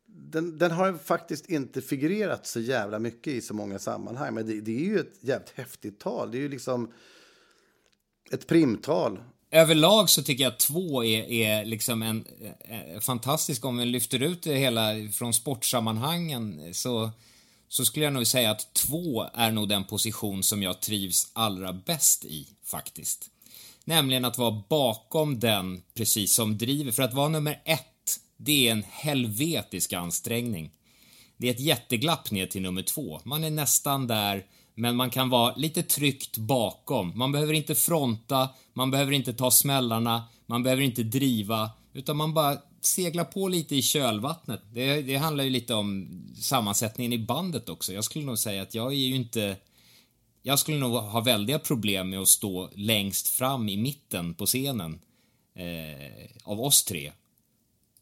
Den, 0.06 0.58
den, 0.58 0.72
har 0.72 0.94
faktiskt 0.94 1.50
inte 1.50 1.82
figurerat 1.82 2.48
så 2.48 2.60
jävla 2.60 3.00
mycket 3.00 3.34
i 3.34 3.42
så 3.42 3.54
många 3.54 3.80
sammanhang. 3.80 4.34
Men 4.34 4.48
det, 4.48 4.62
det 4.62 4.72
är 4.72 4.86
ju 4.86 5.00
ett 5.00 5.18
jävligt 5.20 5.52
häftigt 5.56 6.00
tal. 6.00 6.32
Det 6.32 6.38
är 6.38 6.42
ju 6.42 6.50
liksom 6.50 6.94
ett 8.32 8.48
primtal 8.48 9.20
överlag 9.52 10.10
så 10.10 10.24
tycker 10.24 10.44
jag 10.44 10.54
att 10.54 10.60
två 10.60 11.04
är, 11.04 11.32
är 11.32 11.66
liksom 11.66 12.02
en 12.02 12.26
eh, 12.64 13.00
fantastisk, 13.00 13.66
om 13.66 13.78
vi 13.78 13.86
lyfter 13.86 14.20
ut 14.20 14.44
det 14.44 14.56
hela 14.56 14.94
från 15.14 15.34
sportsammanhangen 15.34 16.74
så, 16.74 17.12
så 17.68 17.86
skulle 17.86 18.06
jag 18.06 18.14
nog 18.14 18.28
säga 18.28 18.52
att 18.52 18.74
två 18.74 19.26
är 19.34 19.52
nog 19.52 19.70
den 19.70 19.84
position 19.84 20.44
som 20.44 20.64
jag 20.64 20.80
trivs 20.80 21.32
allra 21.34 21.74
bäst 21.74 22.26
i, 22.26 22.48
faktiskt. 22.66 23.30
Nämligen 23.86 24.26
att 24.26 24.38
vara 24.38 24.64
bakom 24.70 25.40
den 25.40 25.82
precis 25.94 26.34
som 26.34 26.58
driver. 26.58 26.92
För 26.92 27.04
att 27.04 27.14
vara 27.14 27.30
nummer 27.30 27.62
ett, 27.66 28.20
det 28.38 28.68
är 28.68 28.72
en 28.72 28.84
helvetisk 28.90 29.94
ansträngning. 29.94 30.72
Det 31.38 31.48
är 31.48 31.52
ett 31.52 31.60
jätteglapp 31.60 32.32
ner 32.32 32.46
till 32.46 32.62
nummer 32.62 32.82
två. 32.82 33.22
Man 33.24 33.44
är 33.44 33.50
nästan 33.50 34.08
där 34.08 34.46
men 34.76 34.96
man 34.96 35.10
kan 35.10 35.30
vara 35.30 35.56
lite 35.56 35.84
tryggt 35.84 36.38
bakom. 36.38 37.12
Man 37.16 37.32
behöver 37.32 37.54
inte 37.54 37.76
fronta, 37.76 38.50
man 38.74 38.92
behöver 38.92 39.12
inte 39.12 39.34
ta 39.34 39.52
smällarna, 39.52 40.24
man 40.46 40.64
behöver 40.64 40.84
inte 40.84 41.04
driva, 41.04 41.70
utan 41.94 42.18
man 42.18 42.34
bara 42.34 42.58
seglar 42.82 43.24
på 43.24 43.48
lite 43.48 43.76
i 43.76 43.82
kölvattnet. 43.82 44.62
Det, 44.74 45.02
det 45.02 45.16
handlar 45.16 45.44
ju 45.44 45.50
lite 45.50 45.74
om 45.74 46.10
sammansättningen 46.42 47.14
i 47.14 47.18
bandet 47.18 47.70
också. 47.70 47.94
Jag 47.94 48.04
skulle 48.04 48.26
nog 48.26 48.40
säga 48.40 48.62
att 48.62 48.76
jag 48.76 48.92
är 48.92 48.98
ju 48.98 49.16
inte... 49.16 49.56
Jag 50.44 50.60
skulle 50.60 50.78
nog 50.78 50.92
ha 50.92 51.22
väldiga 51.22 51.60
problem 51.60 52.10
med 52.10 52.20
att 52.20 52.28
stå 52.28 52.70
längst 52.76 53.28
fram 53.28 53.70
i 53.70 53.78
mitten 53.78 54.34
på 54.34 54.46
scenen 54.46 55.00
eh, 55.56 56.32
av 56.44 56.62
oss 56.62 56.84
tre 56.84 57.12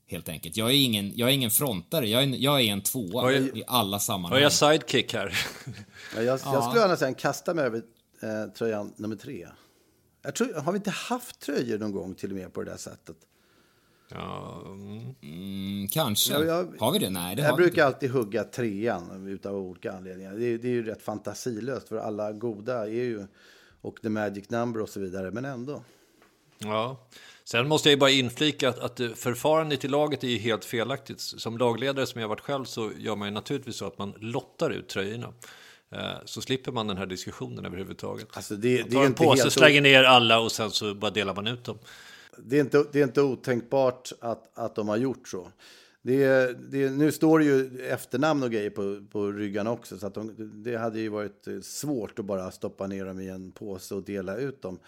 helt 0.09 0.29
enkelt. 0.29 0.57
Jag 0.57 0.69
är 0.69 0.85
ingen, 0.85 1.11
jag 1.15 1.29
är 1.29 1.33
ingen 1.33 1.51
frontare, 1.51 2.07
jag 2.07 2.23
är, 2.23 2.27
jag 2.27 2.61
är 2.61 2.71
en 2.71 2.81
tvåa 2.81 3.31
jag, 3.31 3.43
i 3.57 3.63
alla 3.67 3.99
sammanhang. 3.99 4.31
Har 4.31 4.41
jag 4.41 4.53
sidekick 4.53 5.13
här? 5.13 5.33
ja, 6.15 6.21
jag, 6.21 6.39
jag 6.45 6.63
skulle 6.63 6.81
gärna 6.81 6.97
säga 6.97 7.13
kasta 7.13 7.53
mig 7.53 7.65
över 7.65 7.81
eh, 8.21 8.53
tröjan 8.53 8.93
nummer 8.95 9.15
tre. 9.15 9.47
Jag 10.21 10.35
tror, 10.35 10.53
har 10.53 10.71
vi 10.71 10.77
inte 10.77 10.89
haft 10.89 11.39
tröjor 11.39 11.77
någon 11.77 11.91
gång 11.91 12.15
till 12.15 12.29
och 12.29 12.37
med 12.37 12.53
på 12.53 12.63
det 12.63 12.71
där 12.71 12.77
sättet? 12.77 13.17
Ja, 14.11 14.61
mm, 15.21 15.87
kanske. 15.87 16.33
Ja, 16.33 16.43
jag, 16.43 16.73
har 16.79 16.91
vi 16.91 16.99
det? 16.99 17.09
Nej, 17.09 17.35
det 17.35 17.41
Jag 17.41 17.55
brukar 17.55 17.71
inte. 17.71 17.85
alltid 17.85 18.11
hugga 18.11 18.43
trean 18.43 19.27
utav 19.27 19.55
olika 19.55 19.93
anledningar. 19.93 20.33
Det, 20.33 20.57
det 20.57 20.67
är 20.67 20.71
ju 20.71 20.83
rätt 20.83 21.01
fantasilöst 21.01 21.89
för 21.89 21.97
alla 21.97 22.31
goda 22.31 22.81
är 22.81 22.87
ju 22.87 23.27
och 23.81 24.01
the 24.01 24.09
magic 24.09 24.49
number 24.49 24.81
och 24.81 24.89
så 24.89 24.99
vidare, 24.99 25.31
men 25.31 25.45
ändå. 25.45 25.83
Ja, 26.57 27.07
Sen 27.51 27.67
måste 27.67 27.89
jag 27.89 27.91
ju 27.93 27.99
bara 27.99 28.09
inflika 28.09 28.69
att, 28.69 28.79
att 28.79 29.01
förfarandet 29.15 29.85
i 29.85 29.87
laget 29.87 30.23
är 30.23 30.27
ju 30.27 30.37
helt 30.37 30.65
felaktigt. 30.65 31.19
Som 31.19 31.57
lagledare 31.57 32.05
som 32.05 32.21
jag 32.21 32.27
varit 32.27 32.41
själv 32.41 32.65
så 32.65 32.91
gör 32.97 33.15
man 33.15 33.27
ju 33.27 33.33
naturligtvis 33.33 33.75
så 33.75 33.85
att 33.87 33.97
man 33.97 34.13
lottar 34.19 34.69
ut 34.69 34.87
tröjorna. 34.87 35.33
Eh, 35.91 35.99
så 36.25 36.41
slipper 36.41 36.71
man 36.71 36.87
den 36.87 36.97
här 36.97 37.05
diskussionen 37.05 37.65
överhuvudtaget. 37.65 38.27
Alltså 38.33 38.55
det, 38.55 38.81
man 38.81 38.91
tar 38.91 39.05
en 39.05 39.13
påse, 39.13 39.51
slänger 39.51 39.81
ner 39.81 40.03
alla 40.03 40.39
och 40.39 40.51
sen 40.51 40.71
så 40.71 40.95
bara 40.95 41.11
delar 41.11 41.35
man 41.35 41.47
ut 41.47 41.63
dem. 41.63 41.79
Det 42.37 42.55
är 42.55 42.61
inte, 42.61 42.85
det 42.91 42.99
är 42.99 43.03
inte 43.03 43.21
otänkbart 43.21 44.11
att, 44.19 44.57
att 44.57 44.75
de 44.75 44.89
har 44.89 44.97
gjort 44.97 45.27
så. 45.27 45.51
Det, 46.01 46.27
det, 46.71 46.89
nu 46.89 47.11
står 47.11 47.39
det 47.39 47.45
ju 47.45 47.85
efternamn 47.85 48.43
och 48.43 48.51
grejer 48.51 48.69
på, 48.69 49.05
på 49.11 49.31
ryggarna 49.31 49.71
också. 49.71 49.97
Så 49.97 50.07
att 50.07 50.13
de, 50.13 50.35
det 50.63 50.77
hade 50.77 50.99
ju 50.99 51.09
varit 51.09 51.47
svårt 51.61 52.19
att 52.19 52.25
bara 52.25 52.51
stoppa 52.51 52.87
ner 52.87 53.05
dem 53.05 53.19
i 53.19 53.29
en 53.29 53.51
påse 53.51 53.95
och 53.95 54.03
dela 54.03 54.37
ut 54.37 54.61
dem. 54.61 54.79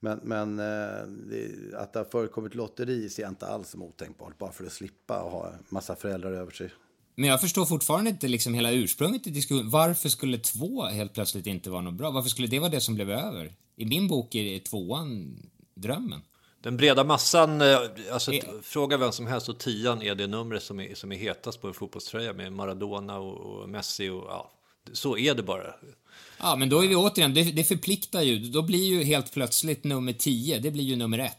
Men, 0.00 0.20
men 0.22 0.58
eh, 0.58 1.80
att 1.80 1.92
det 1.92 1.98
har 1.98 2.04
förekommit 2.04 2.54
lotteri 2.54 3.10
ser 3.10 3.22
jag 3.22 3.30
inte 3.30 3.46
alls 3.46 3.70
som 3.70 3.82
otänkbart. 3.82 4.38
Bara 4.38 4.52
för 4.52 4.64
att 4.64 4.72
slippa 4.72 5.14
ha 5.14 5.52
massa 5.68 5.96
föräldrar 5.96 6.32
över 6.32 6.52
sig. 6.52 6.70
Men 7.14 7.28
jag 7.28 7.40
förstår 7.40 7.66
fortfarande 7.66 8.10
inte 8.10 8.28
liksom 8.28 8.54
hela 8.54 8.72
ursprunget 8.72 9.26
i 9.26 9.30
diskussionen. 9.30 9.70
Varför 9.70 10.08
skulle 10.08 10.38
två 10.38 10.84
helt 10.84 11.14
plötsligt 11.14 11.46
inte 11.46 11.70
vara 11.70 11.82
något 11.82 11.94
bra? 11.94 12.10
Varför 12.10 12.28
skulle 12.28 12.48
det 12.48 12.58
vara 12.58 12.70
det 12.70 12.80
som 12.80 12.94
blev 12.94 13.10
över? 13.10 13.54
I 13.76 13.86
min 13.86 14.08
bok 14.08 14.34
är 14.34 14.58
tvåan 14.58 15.36
drömmen. 15.74 16.20
Den 16.60 16.76
breda 16.76 17.04
massan, 17.04 17.60
eh, 17.60 17.78
alltså 18.12 18.32
e 18.32 18.42
fråga 18.62 18.96
vem 18.96 19.12
som 19.12 19.26
helst 19.26 19.48
och 19.48 19.58
tian 19.58 20.02
är 20.02 20.14
det 20.14 20.26
numret 20.26 20.62
som 20.62 20.80
är, 20.80 20.94
som 20.94 21.12
är 21.12 21.16
hetast 21.16 21.60
på 21.60 21.68
en 21.68 21.74
fotbollströja 21.74 22.32
med 22.32 22.52
Maradona 22.52 23.18
och, 23.18 23.36
och 23.36 23.68
Messi 23.68 24.08
och 24.08 24.24
ja, 24.28 24.50
så 24.92 25.18
är 25.18 25.34
det 25.34 25.42
bara. 25.42 25.74
Ja, 26.40 26.56
men 26.56 26.68
då 26.68 26.84
är 26.84 26.88
vi 26.88 26.96
återigen, 26.96 27.34
det, 27.34 27.42
det 27.42 27.64
förpliktar 27.64 28.22
ju. 28.22 28.38
Då 28.38 28.62
blir 28.62 28.84
ju 28.84 29.04
helt 29.04 29.32
plötsligt 29.32 29.84
nummer 29.84 30.12
10, 30.12 30.58
det 30.58 30.70
blir 30.70 30.84
ju 30.84 30.96
nummer 30.96 31.18
1. 31.18 31.32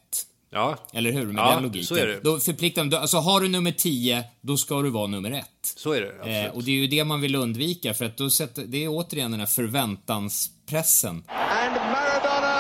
Ja. 0.52 0.78
Eller 0.94 1.12
hur? 1.12 1.26
Med 1.26 1.42
ja, 1.42 1.54
den 1.54 1.64
logiken. 1.64 1.88
så 1.88 1.96
är 1.96 2.08
det. 2.08 2.20
Då 2.24 2.40
förpliktar 2.40 2.84
man, 2.84 2.94
alltså 2.94 3.18
har 3.18 3.42
du 3.42 3.48
nummer 3.48 3.72
10, 3.72 4.24
då 4.42 4.58
ska 4.58 4.82
du 4.82 4.90
vara 4.90 5.08
nummer 5.08 5.32
1. 5.32 5.46
Så 5.62 5.92
är 5.92 6.02
det, 6.02 6.14
absolut. 6.20 6.46
Eh, 6.46 6.52
och 6.52 6.64
det 6.64 6.72
är 6.72 6.76
ju 6.76 6.88
det 6.88 7.04
man 7.04 7.22
vill 7.22 7.36
undvika, 7.36 7.94
för 7.94 8.06
att 8.06 8.18
då 8.18 8.30
sätter, 8.30 8.64
det 8.66 8.84
är 8.84 8.88
återigen 8.88 9.32
den 9.32 9.40
här 9.40 9.48
förväntanspressen. 9.48 11.24
And 11.28 11.76
Maradona 11.94 12.58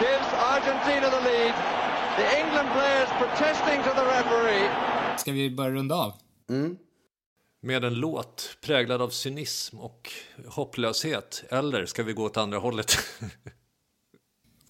gives 0.00 0.32
Argentina 0.54 1.10
the 1.10 1.22
lead. 1.30 1.54
The 2.16 2.36
England 2.40 2.68
players 2.72 3.08
protesting 3.18 3.82
to 3.82 3.90
the 3.94 4.04
referee. 4.04 4.70
Ska 5.18 5.32
vi 5.32 5.50
börja 5.50 5.70
runda 5.70 5.94
av? 5.94 6.12
Mm 6.50 6.76
med 7.60 7.84
en 7.84 7.94
låt 7.94 8.56
präglad 8.60 9.02
av 9.02 9.08
cynism 9.08 9.78
och 9.78 10.12
hopplöshet? 10.46 11.44
Eller 11.48 11.86
ska 11.86 12.02
vi 12.02 12.12
gå 12.12 12.24
åt 12.24 12.36
andra 12.36 12.58
hållet? 12.58 12.98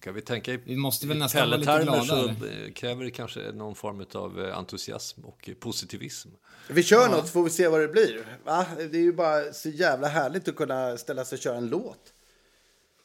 Ska 0.01 0.11
vi 0.11 0.21
tänka 0.21 0.53
i, 0.53 0.57
vi 0.57 0.75
måste 0.75 1.07
väl 1.07 1.17
nästan 1.17 1.49
vara 1.49 1.57
lite 1.57 1.83
glada, 1.83 2.05
så 2.05 2.15
eller? 2.15 2.71
kräver 2.71 3.03
det 3.03 3.11
kanske 3.11 3.39
någon 3.39 3.75
form 3.75 4.05
av 4.13 4.45
eh, 4.45 4.57
entusiasm 4.57 5.25
och 5.25 5.49
positivism. 5.59 6.29
Vi 6.67 6.83
kör 6.83 7.01
ja. 7.01 7.07
något 7.07 7.25
så 7.25 7.31
får 7.31 7.43
vi 7.43 7.49
se 7.49 7.67
vad 7.67 7.81
det 7.81 7.87
blir. 7.87 8.37
Va? 8.45 8.65
Det 8.77 8.97
är 8.97 9.01
ju 9.01 9.13
bara 9.13 9.53
så 9.53 9.69
jävla 9.69 10.07
härligt 10.07 10.47
att 10.47 10.55
kunna 10.55 10.97
ställa 10.97 11.25
sig 11.25 11.35
och 11.35 11.41
köra 11.41 11.57
en 11.57 11.67
låt. 11.67 12.13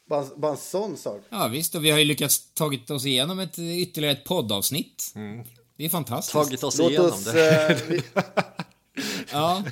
Bara, 0.09 0.25
bara 0.35 0.51
en 0.51 0.57
sån 0.57 0.97
sak. 0.97 1.21
Ja 1.29 1.47
visst, 1.47 1.75
och 1.75 1.85
vi 1.85 1.91
har 1.91 1.99
ju 1.99 2.05
lyckats 2.05 2.53
tagit 2.53 2.89
oss 2.89 3.05
igenom 3.05 3.39
ett, 3.39 3.59
ytterligare 3.59 4.13
ett 4.13 4.23
poddavsnitt. 4.23 5.11
Mm. 5.15 5.45
Det 5.77 5.85
är 5.85 5.89
fantastiskt. 5.89 6.33
Tagit 6.33 6.63
oss 6.63 6.77
Låt 6.77 6.89
igenom 6.89 7.07
oss, 7.07 7.23
det. 7.23 7.71
Eh, 7.71 7.77
vi... 7.87 8.01
Ja. 9.31 9.63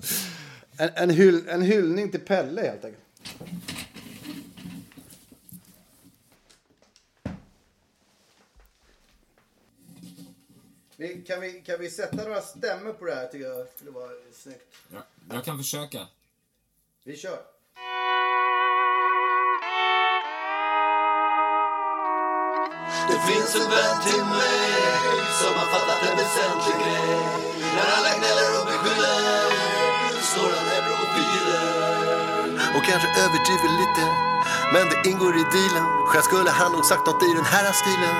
en, 0.76 0.90
en, 0.94 1.10
hyll, 1.10 1.48
en 1.48 1.62
hyllning 1.62 2.10
till 2.10 2.20
Pelle 2.20 2.62
helt 2.62 2.84
enkelt. 2.84 3.04
Vi, 10.96 11.22
kan, 11.26 11.40
vi, 11.40 11.52
kan 11.66 11.80
vi 11.80 11.90
sätta 11.90 12.16
några 12.16 12.40
stämmor 12.40 12.92
på 12.92 13.04
det 13.04 13.14
här 13.14 13.26
tycker 13.26 13.46
jag 13.46 13.68
skulle 13.76 13.90
vara 13.90 14.10
snyggt. 14.32 14.76
Ja, 14.92 15.06
jag 15.30 15.44
kan 15.44 15.58
försöka. 15.58 16.06
Vi 17.04 17.16
kör. 17.16 17.42
Det 23.10 23.20
finns 23.32 23.54
en 23.54 23.70
vän 23.70 23.96
till 24.06 24.24
mig 24.24 24.70
som 25.40 25.52
har 25.58 25.66
fattat 25.74 26.10
en 26.10 26.16
kanske 32.90 33.08
överdriver 33.24 33.70
lite. 33.80 34.02
Men 34.72 34.84
det 34.90 35.08
ingår 35.10 35.34
i 35.36 35.44
dealen. 35.54 35.84
Själv 36.06 36.22
skulle 36.22 36.50
han 36.50 36.72
nog 36.72 36.84
sagt 36.84 37.06
något 37.06 37.22
i 37.22 37.34
den 37.34 37.44
här 37.44 37.72
stilen. 37.72 38.14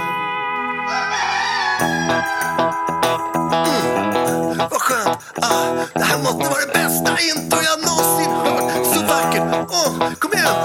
Mm. 4.48 4.58
Vad 4.70 4.80
skönt, 4.86 5.18
ah, 5.42 5.66
det 5.94 6.04
här 6.04 6.18
måste 6.18 6.48
vara 6.52 6.60
det 6.66 6.72
bästa 6.72 7.10
intro 7.30 7.58
jag 7.70 7.78
någonsin 7.88 8.32
hört. 8.44 8.86
Så 8.92 9.00
vackert, 9.12 9.70
oh, 9.78 10.12
kom 10.18 10.32
igen. 10.32 10.56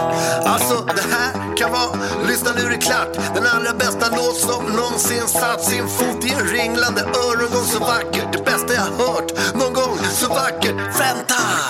Alltså 0.45 0.75
det 0.97 1.05
här 1.15 1.57
kan 1.57 1.71
vara, 1.71 1.99
lyssna 2.27 2.51
nu 2.55 2.61
är 2.65 2.69
det 2.69 2.77
klart. 2.77 3.13
Den 3.35 3.45
allra 3.55 3.73
bästa 3.73 4.05
låt 4.15 4.37
som 4.37 4.65
någonsin 4.65 5.27
satt 5.27 5.63
sin 5.63 5.87
fot 5.87 6.25
i 6.25 6.29
en 6.33 6.45
ringlande 6.47 7.01
örongång. 7.01 7.65
Så 7.73 7.79
vackert, 7.79 8.33
det 8.33 8.45
bästa 8.45 8.73
jag 8.73 9.05
hört 9.05 9.29
någon 9.53 9.73
gång. 9.73 9.97
Så 10.13 10.27
vackert, 10.29 10.75
vänta. 10.99 11.64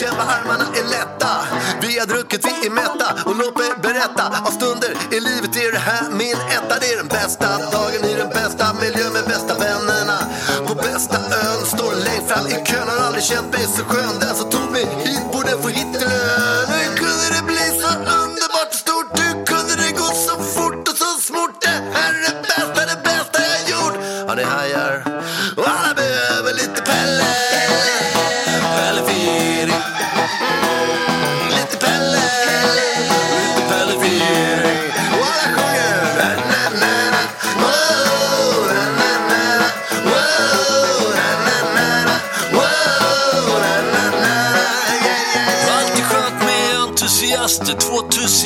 Kämpa, 0.00 0.22
armarna 0.22 0.66
är 0.80 0.84
lätta 0.96 1.32
Vi 1.82 1.98
har 1.98 2.06
druckit, 2.06 2.44
vi 2.44 2.66
är 2.66 2.70
mätta 2.70 3.08
och 3.26 3.36
låt 3.36 3.56
mig 3.58 3.70
berätta 3.82 4.24
av 4.46 4.50
stunder 4.58 4.92
i 5.16 5.20
livet 5.20 5.56
är 5.56 5.72
det 5.72 5.78
här 5.78 6.10
min 6.10 6.38
etta. 6.56 6.74
Det 6.80 6.88
är 6.92 6.96
den 6.96 7.08
bästa 7.08 7.48
dagen 7.76 8.02
i 8.10 8.14
den 8.22 8.28
bästa 8.28 8.64
miljön 8.82 9.12
med 9.12 9.24
bästa 9.32 9.54
vännerna. 9.64 10.18
På 10.68 10.74
bästa 10.74 11.18
ön 11.44 11.62
står 11.74 11.92
längst 12.06 12.28
fram 12.30 12.46
i 12.46 12.56
kön, 12.68 12.88
har 12.88 13.06
aldrig 13.06 13.24
känt 13.24 13.52
mig 13.52 13.64
så 13.76 13.82
skön. 13.90 14.14
Den 14.20 14.34
som 14.36 14.50
tog 14.50 14.70
mig 14.76 14.86
hit 15.04 15.09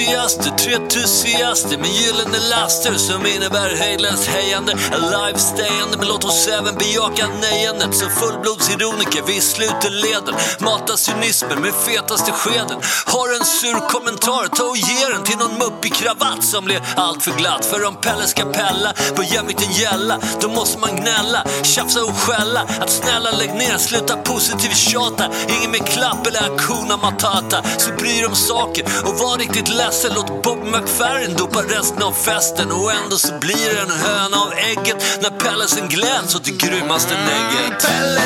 entusiaster, 0.04 0.50
tusiaster, 0.88 1.68
tre 1.68 1.78
med 1.78 1.88
gyllene 1.88 2.38
laster 2.50 2.94
som 2.94 3.26
innebär 3.26 3.76
hejdlöst 3.76 4.26
hejande, 4.26 4.72
alive 4.92 5.38
stayande. 5.38 5.96
Men 5.98 6.08
låt 6.08 6.24
oss 6.24 6.48
även 6.48 6.74
bejaka 6.74 7.28
nejandet 7.40 7.94
som 7.94 8.10
fullblodsironiker. 8.10 9.22
Vi 9.26 9.40
sluter 9.40 9.90
leden, 9.90 10.34
matar 10.60 10.96
cynismen 10.96 11.60
med 11.60 11.74
fetaste 11.86 12.32
skeden. 12.32 12.78
Har 13.06 13.28
en 13.38 13.44
sur 13.44 13.88
kommentar, 13.88 14.48
ta 14.56 14.64
och 14.64 14.76
ge 14.76 15.06
den 15.12 15.24
till 15.24 15.38
någon 15.38 15.58
muppig 15.58 15.94
kravatt 15.94 16.44
som 16.44 16.64
blir 16.64 16.80
allt 16.96 17.22
för 17.22 17.32
glatt. 17.32 17.64
För 17.64 17.84
om 17.84 17.94
Pelle 17.94 18.26
ska 18.26 18.44
pella 18.44 18.92
på 19.16 19.22
jämvikten 19.22 19.72
gälla, 19.72 20.18
då 20.40 20.48
måste 20.48 20.78
man 20.78 20.96
gnälla, 20.96 21.44
tjafsa 21.62 22.00
och 22.04 22.16
skälla. 22.16 22.60
Att 22.80 22.90
snälla 22.90 23.30
lägg 23.30 23.54
ner, 23.54 23.78
sluta 23.78 24.16
positivt 24.16 24.76
tjata. 24.76 25.24
Ingen 25.58 25.70
med 25.70 25.86
klapp 25.86 26.26
eller 26.26 26.54
akuna 26.54 26.96
Matata. 26.96 27.62
Så 27.78 27.90
bry 27.98 28.12
dig 28.12 28.26
om 28.26 28.36
saker 28.36 28.84
och 29.04 29.14
var 29.18 29.38
riktigt 29.38 29.68
ledsen. 29.68 29.93
Låt 30.02 30.42
Bob 30.42 30.64
McFerrin 30.64 31.36
dopa 31.36 31.62
resten 31.62 32.02
av 32.02 32.12
festen. 32.12 32.72
Och 32.72 32.92
ändå 32.92 33.16
så 33.16 33.38
blir 33.38 33.74
det 33.74 33.80
en 33.80 33.90
höna 33.90 34.36
av 34.36 34.52
ägget 34.52 35.18
när 35.22 35.30
Pellesen 35.30 35.88
gläds 35.88 36.34
åt 36.34 36.44
det 36.44 36.50
grymmaste 36.50 37.14
negget. 37.14 37.82
Pelle, 37.82 38.20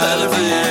Pelle 0.00 0.26
Bara 0.26 0.61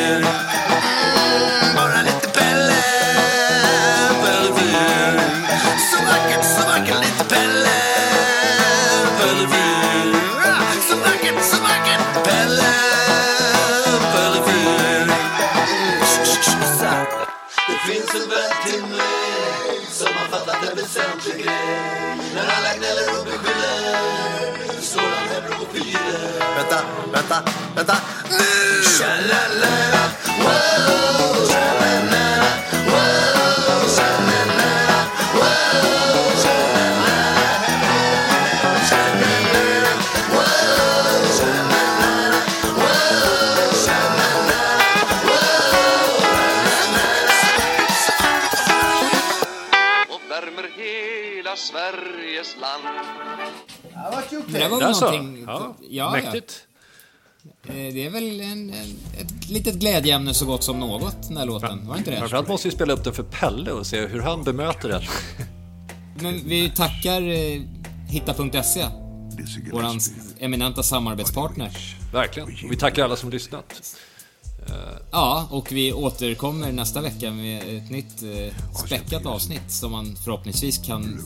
Vänta, 26.72 26.86
vänta, 27.12 27.44
vänta. 27.76 27.96
Nu! 28.30 28.84
Tja-la-la-la, 28.98 30.04
wow, 30.44 31.48
tja-la-la-la, 31.48 32.50
wow, 32.92 33.82
tja-la-la-la, 33.96 35.00
wow, 35.36 36.32
tja-la-la-la, 36.42 37.52
tja-la-la-la, 38.88 39.94
wow, 40.32 41.28
tja-la-la-la, 41.38 42.40
wow, 42.80 43.70
tja-la-la-la, 43.84 44.70
och 50.10 50.24
värmer 50.30 50.68
hela 50.78 51.56
Sveriges 51.56 52.56
land. 52.62 52.86
Det 54.48 54.60
där 54.60 54.70
var 54.70 54.80
väl 54.80 54.88
Jaså? 54.90 55.12
någonting... 55.12 55.44
Ja, 55.48 55.76
ja, 55.90 56.12
mäktigt. 56.12 56.68
Eh, 57.68 57.74
Det 57.74 58.06
är 58.06 58.10
väl 58.10 58.42
en, 58.42 58.70
en, 58.74 58.96
ett 59.20 59.50
litet 59.50 59.76
glädjeämne 59.76 60.34
så 60.34 60.46
gott 60.46 60.64
som 60.64 60.80
något, 60.80 61.28
den 61.28 61.38
här 61.38 61.46
låten. 61.46 61.88
Var 61.88 61.98
inte 61.98 62.12
det? 62.12 62.18
Framförallt 62.18 62.48
måste 62.48 62.68
vi 62.68 62.76
spela 62.76 62.94
upp 62.94 63.04
den 63.04 63.14
för 63.14 63.24
Pelle 63.24 63.72
och 63.72 63.88
se 63.88 64.08
hur 64.08 64.22
han 64.22 64.44
bemöter 64.44 64.90
den. 64.90 65.02
Men 66.20 66.42
vi 66.46 66.70
tackar 66.70 67.22
eh, 67.22 67.62
Hitta.se, 68.10 68.86
våran 69.72 70.00
eminenta 70.40 70.84
samarbetspartner. 70.84 71.98
Verkligen. 72.14 72.50
Och 72.66 72.72
vi 72.72 72.78
tackar 72.78 73.04
alla 73.04 73.16
som 73.16 73.30
lyssnat. 73.30 73.98
Ja, 75.12 75.48
och 75.52 75.72
vi 75.72 75.94
återkommer 75.94 76.72
nästa 76.72 77.02
vecka 77.02 77.32
med 77.32 77.78
ett 77.78 77.92
nytt 77.92 78.24
eh, 78.24 78.74
späckat 78.86 79.26
avsnitt 79.26 79.72
som 79.72 79.92
man 79.92 80.16
förhoppningsvis 80.16 80.78
kan 80.78 81.20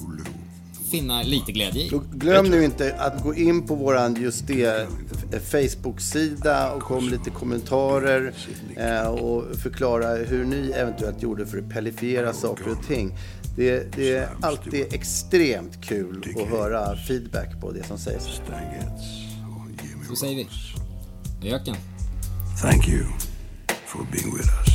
finna 0.96 1.24
lite 1.24 1.52
glädje 1.52 1.84
i. 1.84 1.92
Glöm 2.12 2.46
nu 2.46 2.64
inte 2.64 2.96
att 2.96 3.24
gå 3.24 3.36
in 3.36 3.68
på 3.68 3.76
våran 3.76 4.16
just 4.22 4.48
det 4.48 4.88
eh, 5.32 5.40
Facebook-sida 5.40 6.72
och 6.72 6.82
kom 6.82 7.10
lite 7.10 7.30
kommentarer 7.30 8.34
eh, 8.76 9.08
och 9.08 9.56
förklara 9.56 10.16
hur 10.16 10.46
ni 10.46 10.72
eventuellt 10.76 11.24
gjorde 11.24 11.46
för 11.46 11.58
att 11.58 11.70
pellifiera 11.70 12.34
saker 12.34 12.72
och 12.72 12.88
ting. 12.88 13.18
Det, 13.58 13.96
det 13.96 14.16
är 14.16 14.30
alltid 14.42 14.94
extremt 14.94 15.86
kul 15.86 16.36
att 16.36 16.50
höra 16.50 16.98
feedback 16.98 17.62
på 17.62 17.72
det 17.72 17.84
som 17.84 17.98
sägs. 17.98 18.42
Så 20.08 20.16
säger 20.16 20.36
vi. 20.36 21.52
Öken. 21.52 21.76
Thank 22.62 22.88
you 22.88 23.04
for 23.86 24.00
being 24.12 24.38
with 24.38 24.48
us. 24.48 24.75